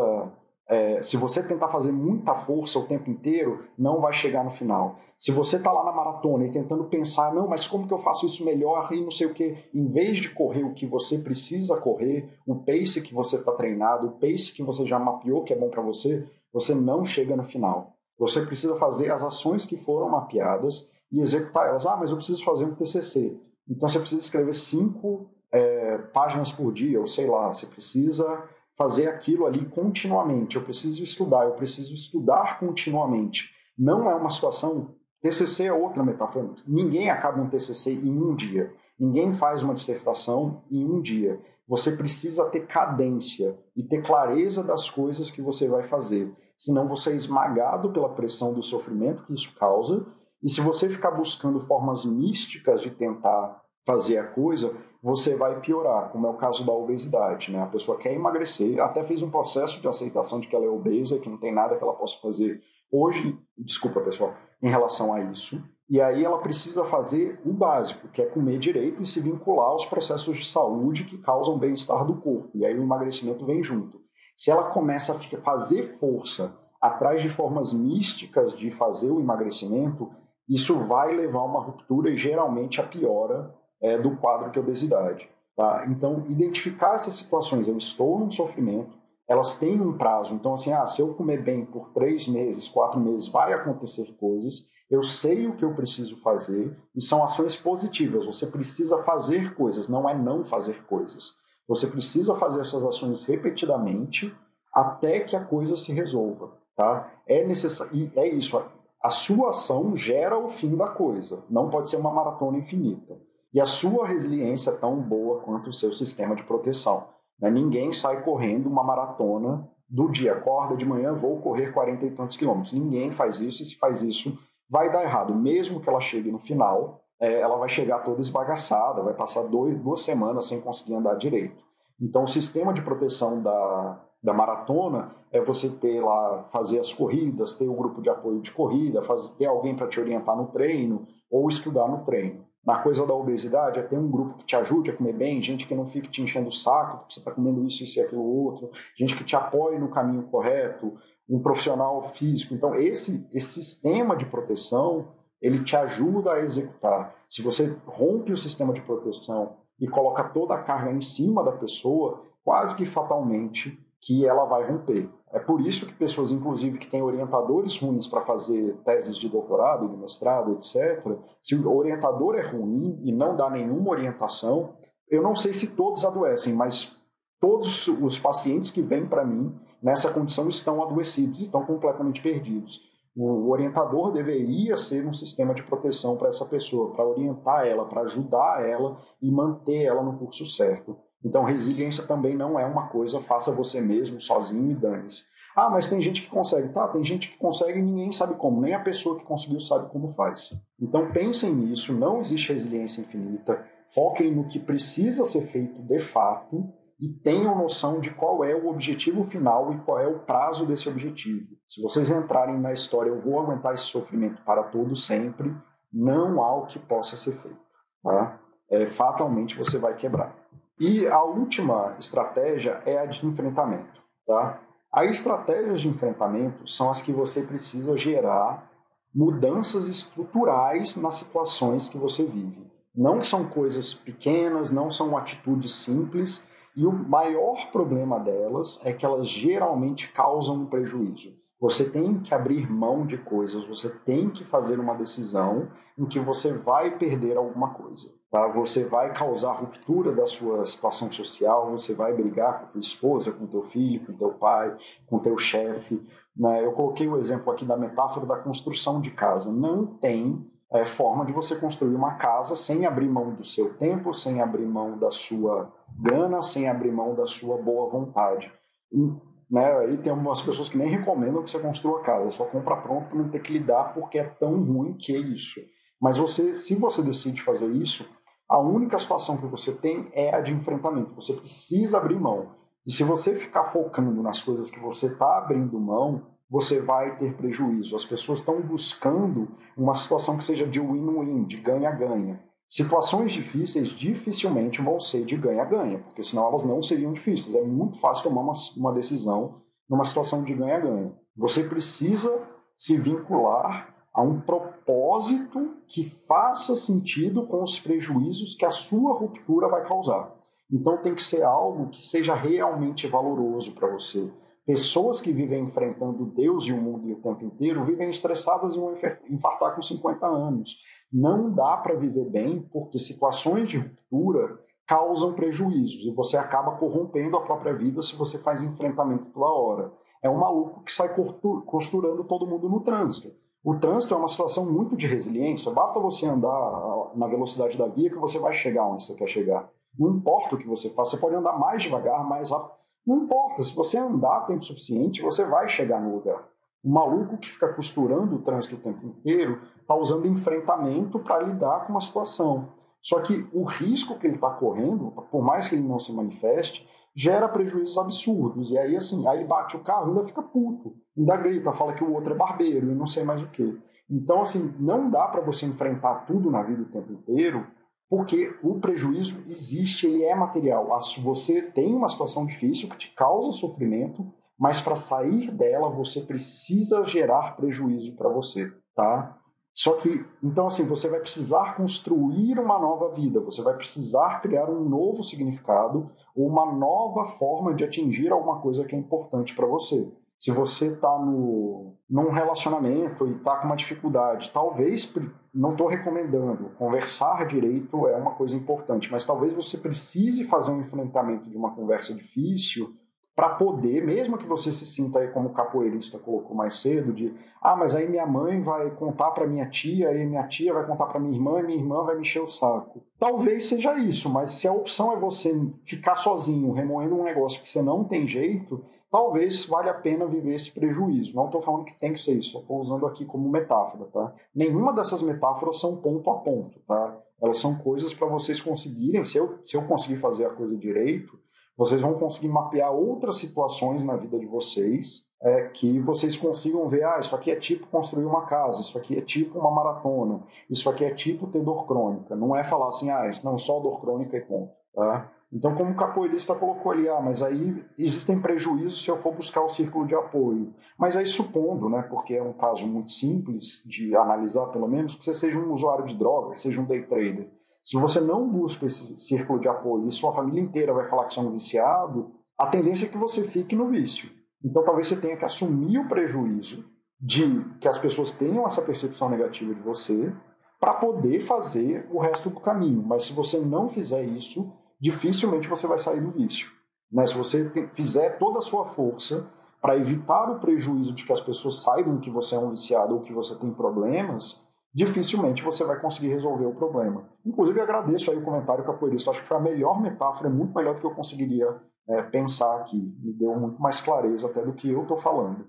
é, 0.68 1.00
se 1.02 1.16
você 1.16 1.42
tentar 1.42 1.68
fazer 1.68 1.92
muita 1.92 2.34
força 2.34 2.78
o 2.78 2.86
tempo 2.86 3.08
inteiro, 3.08 3.64
não 3.78 4.00
vai 4.00 4.12
chegar 4.12 4.44
no 4.44 4.50
final. 4.50 4.98
Se 5.16 5.30
você 5.30 5.56
está 5.56 5.70
lá 5.70 5.84
na 5.84 5.92
maratona 5.92 6.44
e 6.44 6.52
tentando 6.52 6.84
pensar, 6.84 7.32
não, 7.32 7.46
mas 7.46 7.66
como 7.66 7.86
que 7.86 7.94
eu 7.94 8.02
faço 8.02 8.26
isso 8.26 8.44
melhor 8.44 8.92
e 8.92 9.00
não 9.00 9.10
sei 9.10 9.28
o 9.28 9.32
que, 9.32 9.56
em 9.72 9.88
vez 9.90 10.18
de 10.18 10.28
correr 10.30 10.64
o 10.64 10.74
que 10.74 10.84
você 10.84 11.18
precisa 11.18 11.76
correr, 11.76 12.28
o 12.46 12.56
pace 12.56 13.00
que 13.00 13.14
você 13.14 13.36
está 13.36 13.52
treinado, 13.52 14.08
o 14.08 14.12
pace 14.12 14.52
que 14.52 14.62
você 14.62 14.84
já 14.84 14.98
mapeou 14.98 15.44
que 15.44 15.52
é 15.52 15.56
bom 15.56 15.70
para 15.70 15.82
você, 15.82 16.26
você 16.52 16.74
não 16.74 17.04
chega 17.04 17.36
no 17.36 17.44
final. 17.44 17.95
Você 18.18 18.44
precisa 18.44 18.76
fazer 18.76 19.10
as 19.10 19.22
ações 19.22 19.66
que 19.66 19.76
foram 19.76 20.08
mapeadas 20.08 20.88
e 21.12 21.20
executar 21.20 21.68
elas. 21.68 21.86
Ah, 21.86 21.96
mas 21.96 22.10
eu 22.10 22.16
preciso 22.16 22.44
fazer 22.44 22.64
um 22.64 22.74
TCC. 22.74 23.38
Então 23.68 23.88
você 23.88 23.98
precisa 23.98 24.20
escrever 24.20 24.54
cinco 24.54 25.28
é, 25.52 25.98
páginas 26.12 26.52
por 26.52 26.72
dia, 26.72 27.00
ou 27.00 27.06
sei 27.06 27.26
lá, 27.26 27.48
você 27.48 27.66
precisa 27.66 28.44
fazer 28.76 29.08
aquilo 29.08 29.46
ali 29.46 29.64
continuamente. 29.66 30.56
Eu 30.56 30.62
preciso 30.62 31.02
estudar, 31.02 31.44
eu 31.44 31.52
preciso 31.52 31.92
estudar 31.94 32.58
continuamente. 32.60 33.50
Não 33.78 34.10
é 34.10 34.14
uma 34.14 34.30
situação. 34.30 34.94
TCC 35.20 35.64
é 35.64 35.72
outra 35.72 36.04
metáfora. 36.04 36.50
Ninguém 36.66 37.10
acaba 37.10 37.40
um 37.40 37.48
TCC 37.48 37.90
em 37.92 38.10
um 38.10 38.34
dia. 38.34 38.72
Ninguém 38.98 39.36
faz 39.36 39.62
uma 39.62 39.74
dissertação 39.74 40.62
em 40.70 40.84
um 40.84 41.00
dia. 41.00 41.40
Você 41.68 41.90
precisa 41.90 42.44
ter 42.44 42.66
cadência 42.66 43.58
e 43.74 43.82
ter 43.82 44.02
clareza 44.02 44.62
das 44.62 44.88
coisas 44.88 45.30
que 45.30 45.42
você 45.42 45.66
vai 45.66 45.88
fazer. 45.88 46.32
Senão 46.56 46.88
você 46.88 47.10
é 47.10 47.14
esmagado 47.14 47.92
pela 47.92 48.08
pressão 48.08 48.52
do 48.52 48.62
sofrimento 48.62 49.24
que 49.24 49.34
isso 49.34 49.54
causa. 49.56 50.06
E 50.42 50.48
se 50.48 50.60
você 50.60 50.88
ficar 50.88 51.10
buscando 51.10 51.60
formas 51.66 52.04
místicas 52.04 52.80
de 52.80 52.90
tentar 52.90 53.62
fazer 53.86 54.18
a 54.18 54.26
coisa, 54.26 54.74
você 55.02 55.36
vai 55.36 55.60
piorar, 55.60 56.10
como 56.10 56.26
é 56.26 56.30
o 56.30 56.36
caso 56.36 56.66
da 56.66 56.72
obesidade. 56.72 57.52
Né? 57.52 57.62
A 57.62 57.66
pessoa 57.66 57.96
quer 57.96 58.12
emagrecer, 58.12 58.80
até 58.80 59.04
fez 59.04 59.22
um 59.22 59.30
processo 59.30 59.80
de 59.80 59.86
aceitação 59.86 60.40
de 60.40 60.48
que 60.48 60.56
ela 60.56 60.64
é 60.64 60.68
obesa, 60.68 61.18
que 61.18 61.28
não 61.28 61.38
tem 61.38 61.54
nada 61.54 61.76
que 61.76 61.82
ela 61.82 61.94
possa 61.94 62.18
fazer 62.20 62.60
hoje, 62.90 63.38
desculpa 63.56 64.00
pessoal, 64.00 64.34
em 64.60 64.68
relação 64.68 65.12
a 65.12 65.20
isso. 65.20 65.62
E 65.88 66.00
aí 66.00 66.24
ela 66.24 66.38
precisa 66.38 66.84
fazer 66.84 67.40
o 67.44 67.52
básico, 67.52 68.08
que 68.08 68.20
é 68.20 68.26
comer 68.26 68.58
direito 68.58 69.00
e 69.00 69.06
se 69.06 69.20
vincular 69.20 69.68
aos 69.68 69.86
processos 69.86 70.36
de 70.36 70.44
saúde 70.44 71.04
que 71.04 71.18
causam 71.18 71.56
bem-estar 71.56 72.04
do 72.04 72.16
corpo. 72.16 72.50
E 72.54 72.66
aí 72.66 72.76
o 72.76 72.82
emagrecimento 72.82 73.46
vem 73.46 73.62
junto. 73.62 74.00
Se 74.36 74.50
ela 74.50 74.64
começa 74.64 75.14
a 75.14 75.40
fazer 75.40 75.96
força 75.98 76.54
atrás 76.80 77.22
de 77.22 77.30
formas 77.30 77.72
místicas 77.72 78.56
de 78.56 78.70
fazer 78.70 79.10
o 79.10 79.18
emagrecimento, 79.18 80.10
isso 80.48 80.78
vai 80.86 81.16
levar 81.16 81.40
a 81.40 81.44
uma 81.44 81.60
ruptura 81.60 82.10
e 82.10 82.18
geralmente 82.18 82.80
a 82.80 82.86
piora 82.86 83.54
é, 83.80 83.98
do 83.98 84.16
quadro 84.16 84.50
de 84.52 84.60
obesidade. 84.60 85.28
Tá? 85.56 85.86
Então, 85.88 86.26
identificar 86.28 86.94
essas 86.94 87.14
situações, 87.14 87.66
eu 87.66 87.78
estou 87.78 88.18
num 88.18 88.30
sofrimento, 88.30 88.96
elas 89.26 89.58
têm 89.58 89.80
um 89.80 89.96
prazo. 89.96 90.34
Então, 90.34 90.54
assim, 90.54 90.72
ah, 90.72 90.86
se 90.86 91.00
eu 91.00 91.14
comer 91.14 91.42
bem 91.42 91.64
por 91.64 91.90
três 91.94 92.28
meses, 92.28 92.68
quatro 92.68 93.00
meses, 93.00 93.26
vai 93.28 93.54
acontecer 93.54 94.14
coisas. 94.20 94.68
Eu 94.88 95.02
sei 95.02 95.48
o 95.48 95.56
que 95.56 95.64
eu 95.64 95.74
preciso 95.74 96.20
fazer 96.20 96.76
e 96.94 97.02
são 97.02 97.24
ações 97.24 97.56
positivas. 97.56 98.24
Você 98.26 98.46
precisa 98.46 99.02
fazer 99.02 99.54
coisas, 99.54 99.88
não 99.88 100.08
é 100.08 100.16
não 100.16 100.44
fazer 100.44 100.84
coisas. 100.84 101.34
Você 101.68 101.86
precisa 101.86 102.34
fazer 102.36 102.60
essas 102.60 102.84
ações 102.84 103.24
repetidamente 103.24 104.34
até 104.72 105.20
que 105.20 105.34
a 105.34 105.44
coisa 105.44 105.76
se 105.76 105.92
resolva, 105.92 106.52
tá? 106.76 107.10
É 107.26 107.44
necessário 107.44 108.10
é 108.14 108.28
isso. 108.28 108.62
A 109.02 109.10
sua 109.10 109.50
ação 109.50 109.96
gera 109.96 110.38
o 110.38 110.50
fim 110.50 110.76
da 110.76 110.88
coisa. 110.88 111.42
Não 111.48 111.70
pode 111.70 111.90
ser 111.90 111.96
uma 111.96 112.12
maratona 112.12 112.58
infinita. 112.58 113.18
E 113.52 113.60
a 113.60 113.66
sua 113.66 114.06
resiliência 114.06 114.70
é 114.70 114.74
tão 114.76 115.00
boa 115.00 115.40
quanto 115.40 115.70
o 115.70 115.72
seu 115.72 115.92
sistema 115.92 116.34
de 116.36 116.42
proteção. 116.42 117.08
Né? 117.40 117.50
Ninguém 117.50 117.92
sai 117.92 118.22
correndo 118.22 118.68
uma 118.68 118.84
maratona 118.84 119.68
do 119.88 120.10
dia, 120.10 120.32
acorda 120.32 120.76
de 120.76 120.84
manhã, 120.84 121.14
vou 121.14 121.40
correr 121.40 121.72
40 121.72 122.04
e 122.06 122.10
tantos 122.10 122.36
quilômetros. 122.36 122.72
Ninguém 122.72 123.12
faz 123.12 123.40
isso, 123.40 123.62
e 123.62 123.66
se 123.66 123.78
faz 123.78 124.02
isso, 124.02 124.36
vai 124.68 124.90
dar 124.92 125.04
errado. 125.04 125.34
Mesmo 125.34 125.80
que 125.80 125.88
ela 125.88 126.00
chegue 126.00 126.30
no 126.30 126.38
final, 126.38 127.00
é, 127.20 127.40
ela 127.40 127.56
vai 127.56 127.68
chegar 127.68 128.00
toda 128.00 128.20
esbagaçada, 128.20 129.02
vai 129.02 129.14
passar 129.14 129.42
dois, 129.44 129.78
duas 129.78 130.02
semanas 130.02 130.46
sem 130.46 130.60
conseguir 130.60 130.94
andar 130.94 131.16
direito. 131.16 131.64
Então, 132.00 132.24
o 132.24 132.28
sistema 132.28 132.74
de 132.74 132.82
proteção 132.82 133.42
da, 133.42 134.00
da 134.22 134.34
maratona 134.34 135.14
é 135.32 135.40
você 135.40 135.68
ter 135.68 136.00
lá, 136.00 136.48
fazer 136.52 136.78
as 136.78 136.92
corridas, 136.92 137.54
ter 137.54 137.66
o 137.66 137.72
um 137.72 137.76
grupo 137.76 138.02
de 138.02 138.10
apoio 138.10 138.40
de 138.40 138.50
corrida, 138.50 139.02
fazer, 139.02 139.32
ter 139.34 139.46
alguém 139.46 139.74
para 139.74 139.88
te 139.88 139.98
orientar 139.98 140.36
no 140.36 140.48
treino 140.48 141.06
ou 141.30 141.48
estudar 141.48 141.88
no 141.88 142.04
treino. 142.04 142.44
Na 142.66 142.80
coisa 142.80 143.06
da 143.06 143.14
obesidade, 143.14 143.78
é 143.78 143.82
ter 143.82 143.96
um 143.96 144.10
grupo 144.10 144.38
que 144.38 144.44
te 144.44 144.56
ajude 144.56 144.90
a 144.90 144.96
comer 144.96 145.12
bem, 145.12 145.40
gente 145.40 145.66
que 145.66 145.74
não 145.74 145.86
fique 145.86 146.10
te 146.10 146.20
enchendo 146.20 146.48
o 146.48 146.52
saco, 146.52 146.98
porque 146.98 147.14
você 147.14 147.20
está 147.20 147.30
comendo 147.30 147.64
isso, 147.64 147.84
isso 147.84 147.98
e 147.98 148.02
aquilo 148.02 148.24
outro, 148.24 148.70
gente 148.98 149.16
que 149.16 149.22
te 149.22 149.36
apoie 149.36 149.78
no 149.78 149.88
caminho 149.88 150.24
correto, 150.24 150.92
um 151.30 151.40
profissional 151.40 152.02
físico. 152.10 152.54
Então, 152.54 152.74
esse, 152.74 153.24
esse 153.32 153.62
sistema 153.62 154.16
de 154.16 154.26
proteção, 154.26 155.08
ele 155.40 155.64
te 155.64 155.76
ajuda 155.76 156.32
a 156.32 156.40
executar. 156.40 157.14
Se 157.28 157.42
você 157.42 157.76
rompe 157.86 158.32
o 158.32 158.36
sistema 158.36 158.72
de 158.72 158.80
proteção 158.80 159.56
e 159.78 159.86
coloca 159.86 160.24
toda 160.24 160.54
a 160.54 160.62
carga 160.62 160.90
em 160.90 161.00
cima 161.00 161.44
da 161.44 161.52
pessoa, 161.52 162.22
quase 162.44 162.74
que 162.74 162.86
fatalmente 162.86 163.78
que 164.00 164.26
ela 164.26 164.44
vai 164.44 164.66
romper. 164.70 165.08
É 165.32 165.38
por 165.38 165.60
isso 165.60 165.84
que 165.84 165.92
pessoas, 165.92 166.30
inclusive, 166.30 166.78
que 166.78 166.88
têm 166.88 167.02
orientadores 167.02 167.76
ruins 167.78 168.06
para 168.06 168.24
fazer 168.24 168.76
teses 168.84 169.16
de 169.16 169.28
doutorado, 169.28 169.88
de 169.88 169.96
mestrado, 169.96 170.52
etc., 170.52 171.18
se 171.42 171.54
o 171.54 171.76
orientador 171.76 172.36
é 172.36 172.46
ruim 172.46 173.00
e 173.02 173.12
não 173.12 173.36
dá 173.36 173.50
nenhuma 173.50 173.90
orientação, 173.90 174.74
eu 175.10 175.22
não 175.22 175.34
sei 175.34 175.52
se 175.54 175.66
todos 175.66 176.04
adoecem, 176.04 176.54
mas 176.54 176.96
todos 177.40 177.88
os 177.88 178.18
pacientes 178.18 178.70
que 178.70 178.80
vêm 178.80 179.06
para 179.06 179.24
mim 179.24 179.54
nessa 179.82 180.10
condição 180.12 180.48
estão 180.48 180.82
adoecidos, 180.82 181.42
estão 181.42 181.64
completamente 181.66 182.22
perdidos. 182.22 182.80
O 183.16 183.50
orientador 183.50 184.12
deveria 184.12 184.76
ser 184.76 185.06
um 185.06 185.14
sistema 185.14 185.54
de 185.54 185.62
proteção 185.62 186.18
para 186.18 186.28
essa 186.28 186.44
pessoa, 186.44 186.92
para 186.92 187.06
orientar 187.06 187.66
ela, 187.66 187.86
para 187.86 188.02
ajudar 188.02 188.62
ela 188.62 188.98
e 189.22 189.30
manter 189.30 189.84
ela 189.84 190.02
no 190.02 190.18
curso 190.18 190.46
certo. 190.46 190.98
Então, 191.24 191.42
resiliência 191.42 192.06
também 192.06 192.36
não 192.36 192.60
é 192.60 192.66
uma 192.66 192.88
coisa, 192.88 193.22
faça 193.22 193.50
você 193.50 193.80
mesmo, 193.80 194.20
sozinho 194.20 194.70
e 194.70 194.74
dane-se. 194.74 195.22
Ah, 195.56 195.70
mas 195.70 195.88
tem 195.88 196.02
gente 196.02 196.20
que 196.20 196.28
consegue. 196.28 196.68
Tá, 196.68 196.86
tem 196.88 197.02
gente 197.02 197.30
que 197.30 197.38
consegue 197.38 197.78
e 197.78 197.82
ninguém 197.82 198.12
sabe 198.12 198.34
como. 198.34 198.60
Nem 198.60 198.74
a 198.74 198.80
pessoa 198.80 199.16
que 199.16 199.24
conseguiu 199.24 199.58
sabe 199.58 199.90
como 199.90 200.12
faz. 200.12 200.52
Então, 200.78 201.10
pensem 201.10 201.54
nisso. 201.54 201.94
Não 201.94 202.20
existe 202.20 202.52
resiliência 202.52 203.00
infinita. 203.00 203.64
Foquem 203.94 204.30
no 204.30 204.46
que 204.46 204.58
precisa 204.58 205.24
ser 205.24 205.46
feito 205.46 205.80
de 205.80 206.00
fato 206.00 206.70
e 206.98 207.08
tenham 207.08 207.56
noção 207.56 208.00
de 208.00 208.10
qual 208.10 208.42
é 208.42 208.54
o 208.54 208.68
objetivo 208.68 209.24
final 209.24 209.72
e 209.72 209.78
qual 209.80 209.98
é 209.98 210.06
o 210.06 210.20
prazo 210.20 210.64
desse 210.64 210.88
objetivo. 210.88 211.46
Se 211.68 211.82
vocês 211.82 212.10
entrarem 212.10 212.58
na 212.58 212.72
história, 212.72 213.10
eu 213.10 213.20
vou 213.20 213.38
aguentar 213.38 213.74
esse 213.74 213.84
sofrimento 213.84 214.42
para 214.42 214.62
todo 214.62 214.96
sempre, 214.96 215.54
não 215.92 216.42
há 216.42 216.54
o 216.54 216.66
que 216.66 216.78
possa 216.78 217.16
ser 217.16 217.32
feito. 217.40 217.58
Tá? 218.02 218.38
É, 218.70 218.90
fatalmente 218.90 219.56
você 219.56 219.78
vai 219.78 219.94
quebrar. 219.94 220.34
E 220.78 221.06
a 221.06 221.22
última 221.22 221.96
estratégia 221.98 222.82
é 222.86 222.98
a 222.98 223.06
de 223.06 223.24
enfrentamento. 223.26 224.02
Tá? 224.26 224.60
As 224.92 225.10
estratégias 225.10 225.82
de 225.82 225.88
enfrentamento 225.88 226.66
são 226.68 226.90
as 226.90 227.02
que 227.02 227.12
você 227.12 227.42
precisa 227.42 227.96
gerar 227.96 228.70
mudanças 229.14 229.86
estruturais 229.86 230.96
nas 230.96 231.16
situações 231.16 231.88
que 231.88 231.98
você 231.98 232.24
vive. 232.24 232.70
Não 232.94 233.22
são 233.22 233.48
coisas 233.48 233.92
pequenas, 233.92 234.70
não 234.70 234.90
são 234.90 235.16
atitudes 235.16 235.74
simples, 235.74 236.42
e 236.76 236.86
o 236.86 236.92
maior 236.92 237.72
problema 237.72 238.20
delas 238.20 238.78
é 238.84 238.92
que 238.92 239.06
elas 239.06 239.28
geralmente 239.28 240.12
causam 240.12 240.56
um 240.56 240.66
prejuízo. 240.66 241.32
Você 241.58 241.88
tem 241.88 242.20
que 242.20 242.34
abrir 242.34 242.70
mão 242.70 243.06
de 243.06 243.16
coisas, 243.16 243.64
você 243.64 243.88
tem 243.88 244.28
que 244.28 244.44
fazer 244.44 244.78
uma 244.78 244.94
decisão 244.94 245.68
em 245.98 246.04
que 246.04 246.20
você 246.20 246.52
vai 246.52 246.98
perder 246.98 247.38
alguma 247.38 247.70
coisa. 247.70 248.10
Tá? 248.30 248.46
Você 248.48 248.84
vai 248.84 249.14
causar 249.14 249.52
ruptura 249.52 250.12
da 250.12 250.26
sua 250.26 250.66
situação 250.66 251.10
social, 251.10 251.70
você 251.70 251.94
vai 251.94 252.12
brigar 252.12 252.70
com 252.70 252.76
a 252.76 252.80
esposa, 252.80 253.32
com 253.32 253.46
teu 253.46 253.62
filho, 253.62 254.04
com 254.04 254.12
teu 254.12 254.34
pai, 254.34 254.76
com 255.06 255.18
teu 255.18 255.38
chefe. 255.38 256.06
Né? 256.36 256.62
Eu 256.62 256.72
coloquei 256.72 257.08
o 257.08 257.16
exemplo 257.16 257.50
aqui 257.50 257.64
da 257.64 257.76
metáfora 257.76 258.26
da 258.26 258.36
construção 258.36 259.00
de 259.00 259.10
casa. 259.12 259.50
Não 259.50 259.86
tem 259.86 260.46
é, 260.72 260.86
forma 260.86 261.24
de 261.24 261.32
você 261.32 261.56
construir 261.56 261.94
uma 261.94 262.14
casa 262.14 262.56
sem 262.56 262.86
abrir 262.86 263.08
mão 263.08 263.34
do 263.34 263.44
seu 263.44 263.74
tempo, 263.74 264.12
sem 264.12 264.40
abrir 264.40 264.66
mão 264.66 264.98
da 264.98 265.10
sua 265.10 265.72
grana, 265.98 266.42
sem 266.42 266.68
abrir 266.68 266.92
mão 266.92 267.14
da 267.14 267.26
sua 267.26 267.56
boa 267.56 267.88
vontade. 267.90 268.52
E 268.92 269.36
né? 269.50 269.78
Aí 269.78 269.96
tem 269.98 270.12
umas 270.12 270.42
pessoas 270.42 270.68
que 270.68 270.76
nem 270.76 270.88
recomendam 270.88 271.42
que 271.42 271.50
você 271.50 271.60
construa 271.60 272.02
casa, 272.02 272.30
só 272.32 272.44
compra 272.46 272.76
pronto 272.76 273.08
para 273.08 273.18
não 273.18 273.28
ter 273.28 273.40
que 273.40 273.52
lidar 273.52 273.94
porque 273.94 274.18
é 274.18 274.24
tão 274.24 274.62
ruim 274.62 274.94
que 274.94 275.14
é 275.14 275.18
isso. 275.18 275.60
Mas 276.00 276.18
você, 276.18 276.58
se 276.58 276.74
você 276.74 277.02
decide 277.02 277.42
fazer 277.42 277.68
isso, 277.68 278.04
a 278.48 278.58
única 278.58 278.98
situação 278.98 279.36
que 279.36 279.46
você 279.46 279.72
tem 279.72 280.08
é 280.12 280.34
a 280.34 280.40
de 280.40 280.52
enfrentamento. 280.52 281.14
Você 281.14 281.32
precisa 281.32 281.96
abrir 281.96 282.18
mão. 282.18 282.54
E 282.86 282.92
se 282.92 283.02
você 283.02 283.34
ficar 283.36 283.72
focando 283.72 284.22
nas 284.22 284.42
coisas 284.42 284.70
que 284.70 284.78
você 284.78 285.06
está 285.06 285.38
abrindo 285.38 285.78
mão, 285.80 286.22
você 286.48 286.80
vai 286.80 287.16
ter 287.18 287.34
prejuízo. 287.36 287.96
As 287.96 288.04
pessoas 288.04 288.40
estão 288.40 288.60
buscando 288.60 289.48
uma 289.76 289.94
situação 289.94 290.36
que 290.36 290.44
seja 290.44 290.66
de 290.66 290.80
win-win, 290.80 291.44
de 291.44 291.56
ganha-ganha. 291.56 292.40
Situações 292.68 293.32
difíceis 293.32 293.88
dificilmente 293.88 294.82
vão 294.82 294.98
ser 294.98 295.24
de 295.24 295.36
ganha-ganha, 295.36 295.98
porque 296.00 296.22
senão 296.22 296.46
elas 296.46 296.64
não 296.64 296.82
seriam 296.82 297.12
difíceis. 297.12 297.54
É 297.54 297.62
muito 297.62 297.98
fácil 298.00 298.24
tomar 298.24 298.42
uma, 298.42 298.54
uma 298.76 298.92
decisão 298.92 299.62
numa 299.88 300.04
situação 300.04 300.42
de 300.42 300.52
ganha-ganha. 300.52 301.12
Você 301.36 301.62
precisa 301.62 302.42
se 302.76 302.96
vincular 302.96 303.94
a 304.12 304.22
um 304.22 304.40
propósito 304.40 305.76
que 305.86 306.10
faça 306.26 306.74
sentido 306.74 307.46
com 307.46 307.62
os 307.62 307.78
prejuízos 307.78 308.54
que 308.54 308.64
a 308.64 308.70
sua 308.70 309.14
ruptura 309.14 309.68
vai 309.68 309.84
causar. 309.84 310.34
Então 310.72 310.96
tem 310.98 311.14
que 311.14 311.22
ser 311.22 311.42
algo 311.42 311.90
que 311.90 312.02
seja 312.02 312.34
realmente 312.34 313.06
valoroso 313.06 313.72
para 313.72 313.92
você. 313.92 314.32
Pessoas 314.66 315.20
que 315.20 315.32
vivem 315.32 315.62
enfrentando 315.62 316.26
Deus 316.26 316.66
e 316.66 316.72
o 316.72 316.76
mundo 316.76 317.08
o 317.12 317.22
tempo 317.22 317.44
inteiro 317.44 317.84
vivem 317.84 318.10
estressadas 318.10 318.74
e 318.74 318.78
vão 318.78 318.96
infartar 319.30 319.76
com 319.76 319.80
50 319.80 320.26
anos. 320.26 320.76
Não 321.12 321.52
dá 321.54 321.76
para 321.76 321.94
viver 321.94 322.28
bem 322.28 322.60
porque 322.72 322.98
situações 322.98 323.68
de 323.68 323.78
ruptura 323.78 324.58
causam 324.84 325.34
prejuízos 325.34 326.04
e 326.04 326.10
você 326.10 326.36
acaba 326.36 326.76
corrompendo 326.78 327.36
a 327.36 327.42
própria 327.42 327.74
vida 327.74 328.02
se 328.02 328.16
você 328.16 328.38
faz 328.38 328.60
enfrentamento 328.60 329.26
toda 329.26 329.46
hora. 329.46 329.92
É 330.20 330.28
um 330.28 330.38
maluco 330.38 330.82
que 330.82 330.92
sai 330.92 331.14
costurando 331.14 332.24
todo 332.24 332.46
mundo 332.46 332.68
no 332.68 332.80
trânsito. 332.80 333.30
O 333.62 333.78
trânsito 333.78 334.14
é 334.14 334.16
uma 334.16 334.28
situação 334.28 334.64
muito 334.64 334.96
de 334.96 335.06
resiliência, 335.06 335.72
basta 335.72 336.00
você 336.00 336.26
andar 336.26 337.12
na 337.14 337.28
velocidade 337.28 337.78
da 337.78 337.86
via 337.86 338.10
que 338.10 338.16
você 338.16 338.38
vai 338.38 338.52
chegar 338.52 338.86
onde 338.86 339.04
você 339.04 339.14
quer 339.14 339.28
chegar. 339.28 339.68
Não 339.96 340.16
importa 340.16 340.56
o 340.56 340.58
que 340.58 340.66
você 340.66 340.90
faça, 340.90 341.12
você 341.12 341.16
pode 341.18 341.36
andar 341.36 341.56
mais 341.56 341.82
devagar, 341.82 342.28
mais 342.28 342.50
rápido. 342.50 342.85
Não 343.06 343.24
importa, 343.24 343.62
se 343.62 343.74
você 343.74 343.96
andar 343.96 344.46
tempo 344.46 344.64
suficiente, 344.64 345.22
você 345.22 345.44
vai 345.44 345.68
chegar 345.68 346.00
no 346.00 346.16
lugar. 346.16 346.48
O 346.82 346.90
maluco 346.90 347.38
que 347.38 347.48
fica 347.48 347.72
costurando 347.72 348.36
o 348.36 348.42
trânsito 348.42 348.76
o 348.76 348.78
tempo 348.78 349.06
inteiro 349.06 349.60
está 349.80 349.94
usando 349.94 350.26
enfrentamento 350.26 351.18
para 351.20 351.42
lidar 351.42 351.86
com 351.86 351.92
uma 351.92 352.00
situação. 352.00 352.68
Só 353.00 353.20
que 353.20 353.48
o 353.52 353.62
risco 353.64 354.18
que 354.18 354.26
ele 354.26 354.34
está 354.34 354.50
correndo, 354.50 355.12
por 355.30 355.42
mais 355.42 355.68
que 355.68 355.76
ele 355.76 355.86
não 355.86 356.00
se 356.00 356.12
manifeste, 356.12 356.84
gera 357.14 357.48
prejuízos 357.48 357.96
absurdos. 357.96 358.70
E 358.70 358.78
aí, 358.78 358.96
assim, 358.96 359.26
aí 359.26 359.38
ele 359.38 359.48
bate 359.48 359.76
o 359.76 359.82
carro 359.84 360.06
e 360.06 360.10
ainda 360.10 360.26
fica 360.26 360.42
puto. 360.42 360.94
Ainda 361.16 361.36
grita, 361.36 361.72
fala 361.72 361.94
que 361.94 362.04
o 362.04 362.12
outro 362.12 362.34
é 362.34 362.36
barbeiro 362.36 362.90
e 362.90 362.94
não 362.94 363.06
sei 363.06 363.22
mais 363.22 363.40
o 363.40 363.48
que. 363.48 363.80
Então, 364.10 364.42
assim, 364.42 364.74
não 364.78 365.08
dá 365.10 365.26
para 365.28 365.40
você 365.40 365.66
enfrentar 365.66 366.26
tudo 366.26 366.50
na 366.50 366.62
vida 366.62 366.82
o 366.82 366.86
tempo 366.86 367.12
inteiro, 367.12 367.66
porque 368.08 368.54
o 368.62 368.78
prejuízo 368.78 369.42
existe, 369.48 370.06
ele 370.06 370.24
é 370.24 370.34
material. 370.34 370.88
Você 371.22 371.62
tem 371.62 371.94
uma 371.94 372.08
situação 372.08 372.46
difícil 372.46 372.88
que 372.88 372.98
te 372.98 373.14
causa 373.14 373.52
sofrimento, 373.52 374.24
mas 374.58 374.80
para 374.80 374.96
sair 374.96 375.50
dela 375.50 375.88
você 375.90 376.20
precisa 376.20 377.04
gerar 377.04 377.56
prejuízo 377.56 378.14
para 378.16 378.28
você, 378.28 378.70
tá? 378.94 379.36
Só 379.74 379.92
que, 379.94 380.24
então 380.42 380.68
assim, 380.68 380.86
você 380.86 381.06
vai 381.06 381.20
precisar 381.20 381.76
construir 381.76 382.58
uma 382.58 382.78
nova 382.78 383.10
vida, 383.10 383.40
você 383.40 383.60
vai 383.60 383.74
precisar 383.74 384.40
criar 384.40 384.70
um 384.70 384.88
novo 384.88 385.22
significado 385.22 386.10
ou 386.34 386.48
uma 386.48 386.72
nova 386.72 387.26
forma 387.32 387.74
de 387.74 387.84
atingir 387.84 388.32
alguma 388.32 388.60
coisa 388.62 388.86
que 388.86 388.96
é 388.96 388.98
importante 388.98 389.54
para 389.54 389.66
você. 389.66 390.10
Se 390.38 390.50
você 390.50 390.88
está 390.88 391.18
num 391.18 392.30
relacionamento 392.30 393.26
e 393.26 393.32
está 393.32 393.56
com 393.56 393.66
uma 393.66 393.76
dificuldade, 393.76 394.50
talvez, 394.52 395.12
não 395.52 395.72
estou 395.72 395.86
recomendando, 395.86 396.70
conversar 396.78 397.46
direito 397.46 398.06
é 398.06 398.16
uma 398.16 398.34
coisa 398.34 398.54
importante, 398.54 399.10
mas 399.10 399.24
talvez 399.24 399.54
você 399.54 399.78
precise 399.78 400.44
fazer 400.44 400.70
um 400.70 400.80
enfrentamento 400.80 401.48
de 401.48 401.56
uma 401.56 401.74
conversa 401.74 402.14
difícil 402.14 402.94
para 403.36 403.50
poder, 403.50 404.02
mesmo 404.02 404.38
que 404.38 404.46
você 404.46 404.72
se 404.72 404.86
sinta 404.86 405.18
aí 405.18 405.28
como 405.28 405.50
capoeirista 405.50 406.18
colocou 406.18 406.56
mais 406.56 406.78
cedo, 406.80 407.12
de 407.12 407.34
ah, 407.60 407.76
mas 407.76 407.94
aí 407.94 408.08
minha 408.08 408.24
mãe 408.24 408.62
vai 408.62 408.90
contar 408.92 409.30
para 409.32 409.46
minha 409.46 409.68
tia, 409.68 410.10
e 410.10 410.24
minha 410.24 410.48
tia 410.48 410.72
vai 410.72 410.86
contar 410.86 411.04
para 411.04 411.20
minha 411.20 411.34
irmã, 411.34 411.60
e 411.60 411.62
minha 411.64 411.78
irmã 411.78 412.02
vai 412.02 412.14
me 412.14 412.22
encher 412.22 412.42
o 412.42 412.48
saco. 412.48 413.04
Talvez 413.18 413.66
seja 413.68 413.98
isso, 413.98 414.30
mas 414.30 414.52
se 414.52 414.66
a 414.66 414.72
opção 414.72 415.12
é 415.12 415.20
você 415.20 415.54
ficar 415.84 416.16
sozinho, 416.16 416.72
remoendo 416.72 417.14
um 417.14 417.24
negócio 417.24 417.62
que 417.62 417.68
você 417.68 417.82
não 417.82 418.04
tem 418.04 418.26
jeito, 418.26 418.82
talvez 419.10 419.66
valha 419.66 419.90
a 419.90 420.00
pena 420.00 420.24
viver 420.24 420.54
esse 420.54 420.72
prejuízo. 420.72 421.36
Não 421.36 421.44
estou 421.44 421.60
falando 421.60 421.84
que 421.84 421.98
tem 421.98 422.14
que 422.14 422.20
ser 422.20 422.38
isso, 422.38 422.58
estou 422.58 422.80
usando 422.80 423.04
aqui 423.04 423.26
como 423.26 423.50
metáfora, 423.50 424.06
tá? 424.06 424.34
Nenhuma 424.54 424.94
dessas 424.94 425.20
metáforas 425.20 425.78
são 425.78 425.96
ponto 425.96 426.30
a 426.30 426.38
ponto, 426.38 426.80
tá? 426.88 427.18
Elas 427.42 427.58
são 427.58 427.76
coisas 427.76 428.14
para 428.14 428.26
vocês 428.26 428.62
conseguirem, 428.62 429.22
se 429.26 429.36
eu, 429.36 429.58
se 429.62 429.76
eu 429.76 429.82
conseguir 429.82 430.16
fazer 430.16 430.46
a 430.46 430.50
coisa 430.50 430.74
direito, 430.74 431.38
vocês 431.76 432.00
vão 432.00 432.14
conseguir 432.14 432.48
mapear 432.48 432.92
outras 432.92 433.36
situações 433.36 434.04
na 434.04 434.16
vida 434.16 434.38
de 434.38 434.46
vocês 434.46 435.26
é, 435.42 435.68
que 435.68 436.00
vocês 436.00 436.36
consigam 436.36 436.88
ver, 436.88 437.04
ah, 437.04 437.18
isso 437.20 437.34
aqui 437.34 437.50
é 437.50 437.56
tipo 437.56 437.86
construir 437.88 438.24
uma 438.24 438.46
casa, 438.46 438.80
isso 438.80 438.96
aqui 438.96 439.16
é 439.18 439.20
tipo 439.20 439.58
uma 439.58 439.70
maratona, 439.70 440.42
isso 440.70 440.88
aqui 440.88 441.04
é 441.04 441.14
tipo 441.14 441.46
ter 441.48 441.62
dor 441.62 441.86
crônica. 441.86 442.34
Não 442.34 442.56
é 442.56 442.64
falar 442.64 442.88
assim, 442.88 443.10
ah, 443.10 443.28
isso 443.28 443.44
não 443.44 443.58
só 443.58 443.78
dor 443.78 444.00
crônica 444.00 444.36
e 444.36 444.40
ponto. 444.40 444.72
Tá? 444.94 445.30
Então, 445.52 445.74
como 445.76 445.92
o 445.92 445.96
capoeirista 445.96 446.54
colocou 446.54 446.90
ali, 446.90 447.08
ah, 447.08 447.20
mas 447.20 447.42
aí 447.42 447.84
existem 447.98 448.40
prejuízos 448.40 449.04
se 449.04 449.10
eu 449.10 449.18
for 449.18 449.34
buscar 449.34 449.62
o 449.62 449.68
círculo 449.68 450.06
de 450.06 450.14
apoio. 450.14 450.74
Mas 450.98 451.14
aí 451.14 451.26
supondo, 451.26 451.88
né, 451.88 452.02
porque 452.02 452.34
é 452.34 452.42
um 452.42 452.52
caso 452.52 452.86
muito 452.86 453.12
simples 453.12 453.82
de 453.84 454.16
analisar, 454.16 454.66
pelo 454.66 454.88
menos, 454.88 455.14
que 455.14 455.22
você 455.22 455.34
seja 455.34 455.58
um 455.58 455.72
usuário 455.72 456.06
de 456.06 456.16
drogas, 456.16 456.62
seja 456.62 456.80
um 456.80 456.84
day 456.84 457.02
trader. 457.02 457.48
Se 457.86 457.96
você 457.96 458.20
não 458.20 458.48
busca 458.48 458.84
esse 458.84 459.16
círculo 459.16 459.60
de 459.60 459.68
apoio 459.68 460.08
e 460.08 460.12
sua 460.12 460.34
família 460.34 460.60
inteira 460.60 460.92
vai 460.92 461.08
falar 461.08 461.26
que 461.26 461.34
você 461.34 461.38
é 461.38 461.42
um 461.44 461.52
viciado, 461.52 462.32
a 462.58 462.66
tendência 462.66 463.06
é 463.06 463.08
que 463.08 463.16
você 463.16 463.44
fique 463.44 463.76
no 463.76 463.88
vício. 463.88 464.28
Então 464.64 464.82
talvez 464.82 465.06
você 465.06 465.14
tenha 465.14 465.36
que 465.36 465.44
assumir 465.44 465.96
o 466.00 466.08
prejuízo 466.08 466.84
de 467.20 467.64
que 467.80 467.86
as 467.86 467.96
pessoas 467.96 468.32
tenham 468.32 468.66
essa 468.66 468.82
percepção 468.82 469.28
negativa 469.28 469.72
de 469.72 469.80
você 469.82 470.34
para 470.80 470.94
poder 470.94 471.46
fazer 471.46 472.08
o 472.10 472.18
resto 472.18 472.50
do 472.50 472.58
caminho. 472.58 473.04
Mas 473.06 473.26
se 473.26 473.32
você 473.32 473.60
não 473.60 473.88
fizer 473.88 474.24
isso, 474.24 474.68
dificilmente 475.00 475.68
você 475.68 475.86
vai 475.86 476.00
sair 476.00 476.20
do 476.20 476.32
vício. 476.32 476.68
Né? 477.12 477.24
Se 477.24 477.34
você 477.34 477.70
fizer 477.94 478.30
toda 478.36 478.58
a 478.58 478.62
sua 478.62 478.86
força 478.94 479.48
para 479.80 479.96
evitar 479.96 480.50
o 480.50 480.58
prejuízo 480.58 481.14
de 481.14 481.24
que 481.24 481.32
as 481.32 481.40
pessoas 481.40 481.82
saibam 481.82 482.18
que 482.18 482.32
você 482.32 482.56
é 482.56 482.58
um 482.58 482.70
viciado 482.70 483.14
ou 483.14 483.20
que 483.20 483.32
você 483.32 483.54
tem 483.54 483.72
problemas, 483.72 484.60
dificilmente 484.96 485.62
você 485.62 485.84
vai 485.84 486.00
conseguir 486.00 486.28
resolver 486.28 486.64
o 486.64 486.74
problema. 486.74 487.28
Inclusive, 487.44 487.78
agradeço 487.78 488.30
aí 488.30 488.38
o 488.38 488.42
comentário 488.42 488.82
capoeirista. 488.82 489.30
Acho 489.30 489.42
que 489.42 489.48
foi 489.48 489.58
a 489.58 489.60
melhor 489.60 490.00
metáfora, 490.00 490.48
é 490.48 490.52
muito 490.52 490.74
melhor 490.74 490.94
do 490.94 491.00
que 491.02 491.06
eu 491.06 491.14
conseguiria 491.14 491.68
é, 492.08 492.22
pensar 492.22 492.80
aqui. 492.80 493.14
Me 493.22 493.34
deu 493.34 493.54
muito 493.54 493.80
mais 493.80 494.00
clareza 494.00 494.46
até 494.46 494.64
do 494.64 494.72
que 494.72 494.90
eu 494.90 495.02
estou 495.02 495.18
falando. 495.18 495.66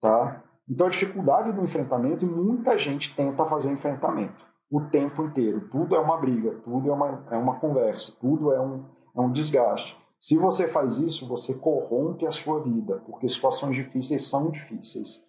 Tá? 0.00 0.42
Então, 0.68 0.88
a 0.88 0.90
dificuldade 0.90 1.52
do 1.52 1.62
enfrentamento, 1.62 2.24
e 2.24 2.28
muita 2.28 2.76
gente 2.76 3.14
tenta 3.14 3.44
fazer 3.44 3.70
enfrentamento 3.70 4.44
o 4.68 4.80
tempo 4.80 5.22
inteiro. 5.22 5.68
Tudo 5.70 5.94
é 5.94 6.00
uma 6.00 6.16
briga, 6.16 6.50
tudo 6.64 6.90
é 6.90 6.92
uma, 6.92 7.26
é 7.30 7.36
uma 7.36 7.60
conversa, 7.60 8.12
tudo 8.20 8.52
é 8.52 8.60
um, 8.60 8.86
é 9.16 9.20
um 9.20 9.30
desgaste. 9.30 9.96
Se 10.18 10.36
você 10.36 10.66
faz 10.66 10.98
isso, 10.98 11.28
você 11.28 11.54
corrompe 11.54 12.26
a 12.26 12.32
sua 12.32 12.60
vida, 12.60 13.00
porque 13.06 13.28
situações 13.28 13.76
difíceis 13.76 14.28
são 14.28 14.50
difíceis. 14.50 15.22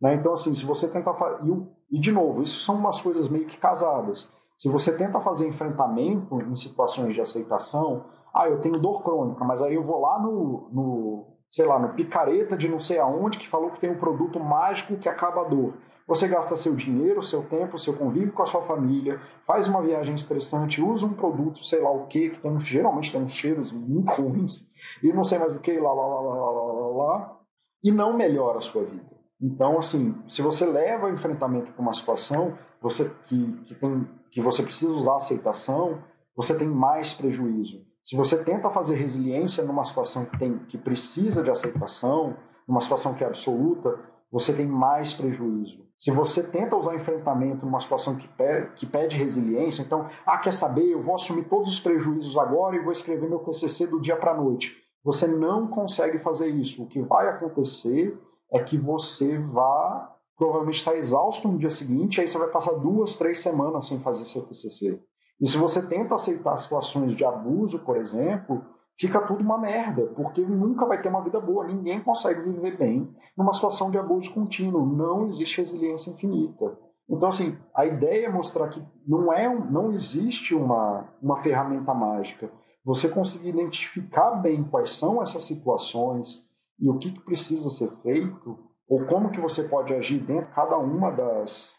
Né? 0.00 0.14
Então, 0.14 0.34
assim, 0.34 0.54
se 0.54 0.64
você 0.64 0.88
tenta 0.88 1.12
fazer. 1.14 1.44
E, 1.90 1.98
de 1.98 2.12
novo, 2.12 2.42
isso 2.42 2.60
são 2.60 2.74
umas 2.74 3.00
coisas 3.00 3.28
meio 3.28 3.46
que 3.46 3.56
casadas. 3.56 4.28
Se 4.58 4.68
você 4.68 4.92
tenta 4.92 5.20
fazer 5.20 5.46
enfrentamento 5.46 6.40
em 6.40 6.56
situações 6.56 7.14
de 7.14 7.20
aceitação, 7.20 8.04
ah, 8.34 8.48
eu 8.48 8.60
tenho 8.60 8.78
dor 8.78 9.02
crônica, 9.02 9.44
mas 9.44 9.60
aí 9.62 9.74
eu 9.74 9.84
vou 9.84 10.00
lá 10.00 10.18
no, 10.18 10.68
no 10.72 11.36
sei 11.50 11.64
lá, 11.64 11.78
no 11.78 11.94
picareta 11.94 12.56
de 12.56 12.68
não 12.68 12.80
sei 12.80 12.98
aonde 12.98 13.38
que 13.38 13.48
falou 13.48 13.70
que 13.70 13.80
tem 13.80 13.90
um 13.90 13.98
produto 13.98 14.40
mágico 14.40 14.96
que 14.96 15.08
acaba 15.08 15.42
a 15.42 15.44
dor. 15.44 15.74
Você 16.06 16.28
gasta 16.28 16.56
seu 16.56 16.74
dinheiro, 16.74 17.22
seu 17.22 17.42
tempo, 17.42 17.78
seu 17.78 17.96
convívio 17.96 18.32
com 18.32 18.42
a 18.42 18.46
sua 18.46 18.62
família, 18.62 19.20
faz 19.44 19.66
uma 19.66 19.82
viagem 19.82 20.14
estressante, 20.14 20.80
usa 20.80 21.04
um 21.04 21.14
produto, 21.14 21.64
sei 21.64 21.80
lá 21.80 21.90
o 21.90 22.06
que, 22.06 22.30
que 22.30 22.40
tem, 22.40 22.60
geralmente 22.60 23.10
tem 23.10 23.20
uns 23.20 23.32
cheiros 23.32 23.72
muito 23.72 24.12
ruins, 24.14 24.68
e 25.02 25.12
não 25.12 25.24
sei 25.24 25.38
mais 25.38 25.54
o 25.56 25.58
que, 25.58 25.76
lá, 25.78 25.92
lá, 25.92 26.06
lá, 26.06 26.20
lá, 26.20 26.50
lá, 26.50 26.72
lá, 26.72 26.88
lá, 26.88 27.40
e 27.82 27.90
não 27.90 28.16
melhora 28.16 28.58
a 28.58 28.60
sua 28.60 28.84
vida. 28.84 29.15
Então, 29.40 29.78
assim, 29.78 30.14
se 30.28 30.40
você 30.40 30.64
leva 30.64 31.06
o 31.06 31.12
enfrentamento 31.12 31.72
para 31.72 31.82
uma 31.82 31.92
situação 31.92 32.56
você, 32.80 33.10
que, 33.24 33.52
que, 33.64 33.74
tem, 33.74 34.08
que 34.30 34.40
você 34.40 34.62
precisa 34.62 34.92
usar 34.92 35.16
aceitação, 35.16 36.02
você 36.36 36.54
tem 36.54 36.68
mais 36.68 37.12
prejuízo. 37.12 37.84
Se 38.04 38.14
você 38.14 38.36
tenta 38.44 38.70
fazer 38.70 38.94
resiliência 38.94 39.64
numa 39.64 39.84
situação 39.84 40.24
que, 40.24 40.38
tem, 40.38 40.58
que 40.60 40.78
precisa 40.78 41.42
de 41.42 41.50
aceitação, 41.50 42.36
numa 42.68 42.80
situação 42.80 43.14
que 43.14 43.24
é 43.24 43.26
absoluta, 43.26 43.98
você 44.30 44.52
tem 44.52 44.66
mais 44.66 45.12
prejuízo. 45.12 45.84
Se 45.98 46.10
você 46.10 46.42
tenta 46.42 46.76
usar 46.76 46.94
enfrentamento 46.94 47.64
numa 47.64 47.80
situação 47.80 48.16
que 48.16 48.28
pede, 48.28 48.72
que 48.74 48.86
pede 48.86 49.16
resiliência, 49.16 49.82
então, 49.82 50.08
ah, 50.26 50.38
quer 50.38 50.52
saber, 50.52 50.90
eu 50.90 51.02
vou 51.02 51.14
assumir 51.14 51.44
todos 51.48 51.68
os 51.68 51.80
prejuízos 51.80 52.36
agora 52.36 52.76
e 52.76 52.82
vou 52.82 52.92
escrever 52.92 53.28
meu 53.28 53.38
TCC 53.38 53.86
do 53.86 54.00
dia 54.00 54.16
para 54.16 54.32
a 54.32 54.36
noite. 54.36 54.72
Você 55.02 55.26
não 55.26 55.68
consegue 55.68 56.18
fazer 56.18 56.48
isso. 56.48 56.82
O 56.82 56.86
que 56.86 57.00
vai 57.00 57.28
acontecer 57.28 58.16
é 58.52 58.62
que 58.62 58.78
você 58.78 59.38
vai 59.38 60.08
provavelmente 60.36 60.76
estar 60.76 60.94
exausto 60.96 61.48
no 61.48 61.58
dia 61.58 61.70
seguinte, 61.70 62.20
aí 62.20 62.28
você 62.28 62.38
vai 62.38 62.48
passar 62.48 62.72
duas, 62.72 63.16
três 63.16 63.40
semanas 63.40 63.86
sem 63.86 63.98
fazer 64.00 64.24
seu 64.26 64.42
TCC. 64.42 65.00
E 65.40 65.48
se 65.48 65.56
você 65.56 65.82
tenta 65.82 66.14
aceitar 66.14 66.56
situações 66.56 67.14
de 67.14 67.24
abuso, 67.24 67.78
por 67.80 67.96
exemplo, 67.96 68.64
fica 68.98 69.20
tudo 69.20 69.42
uma 69.42 69.58
merda, 69.58 70.06
porque 70.14 70.42
nunca 70.42 70.86
vai 70.86 71.00
ter 71.00 71.08
uma 71.08 71.22
vida 71.22 71.40
boa. 71.40 71.66
Ninguém 71.66 72.00
consegue 72.00 72.42
viver 72.42 72.76
bem 72.76 73.14
numa 73.36 73.52
situação 73.52 73.90
de 73.90 73.98
abuso 73.98 74.32
contínuo. 74.32 74.86
Não 74.86 75.26
existe 75.26 75.58
resiliência 75.58 76.10
infinita. 76.10 76.78
Então, 77.08 77.28
assim, 77.28 77.56
a 77.74 77.86
ideia 77.86 78.26
é 78.26 78.30
mostrar 78.30 78.68
que 78.68 78.82
não, 79.06 79.32
é, 79.32 79.48
não 79.48 79.92
existe 79.92 80.54
uma, 80.54 81.06
uma 81.22 81.42
ferramenta 81.42 81.94
mágica. 81.94 82.50
Você 82.84 83.08
conseguir 83.08 83.50
identificar 83.50 84.30
bem 84.36 84.64
quais 84.64 84.90
são 84.90 85.22
essas 85.22 85.44
situações 85.44 86.45
e 86.78 86.88
o 86.88 86.98
que, 86.98 87.12
que 87.12 87.20
precisa 87.20 87.70
ser 87.70 87.90
feito, 88.02 88.58
ou 88.88 89.04
como 89.06 89.30
que 89.30 89.40
você 89.40 89.62
pode 89.64 89.94
agir 89.94 90.18
dentro 90.18 90.46
de 90.46 90.54
cada 90.54 90.76
uma 90.78 91.10
das, 91.10 91.74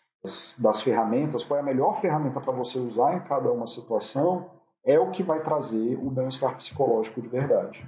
das 0.58 0.82
ferramentas, 0.82 1.46
qual 1.46 1.58
é 1.58 1.62
a 1.62 1.66
melhor 1.66 2.02
ferramenta 2.02 2.42
para 2.42 2.52
você 2.52 2.80
usar 2.80 3.16
em 3.16 3.22
cada 3.22 3.52
uma 3.52 3.68
situação, 3.68 4.50
é 4.86 5.00
o 5.00 5.12
que 5.12 5.24
vai 5.24 5.42
trazer 5.42 5.98
o 6.02 6.10
bem-estar 6.10 6.56
psicológico 6.56 7.22
de 7.22 7.28
verdade. 7.28 7.86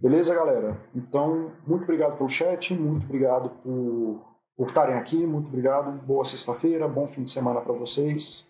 Beleza, 0.00 0.34
galera? 0.34 0.80
Então, 0.94 1.52
muito 1.66 1.84
obrigado 1.84 2.16
pelo 2.16 2.28
chat, 2.28 2.74
muito 2.74 3.04
obrigado 3.04 3.50
por, 3.62 4.20
por 4.56 4.68
estarem 4.68 4.96
aqui, 4.96 5.24
muito 5.24 5.46
obrigado, 5.46 5.92
boa 6.04 6.24
sexta-feira, 6.24 6.88
bom 6.88 7.06
fim 7.06 7.22
de 7.22 7.30
semana 7.30 7.60
para 7.60 7.72
vocês 7.72 8.44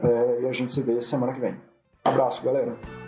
é, 0.00 0.42
e 0.42 0.46
a 0.46 0.52
gente 0.52 0.72
se 0.72 0.82
vê 0.82 1.00
semana 1.02 1.32
que 1.32 1.40
vem. 1.40 1.56
abraço, 2.04 2.44
galera. 2.44 3.03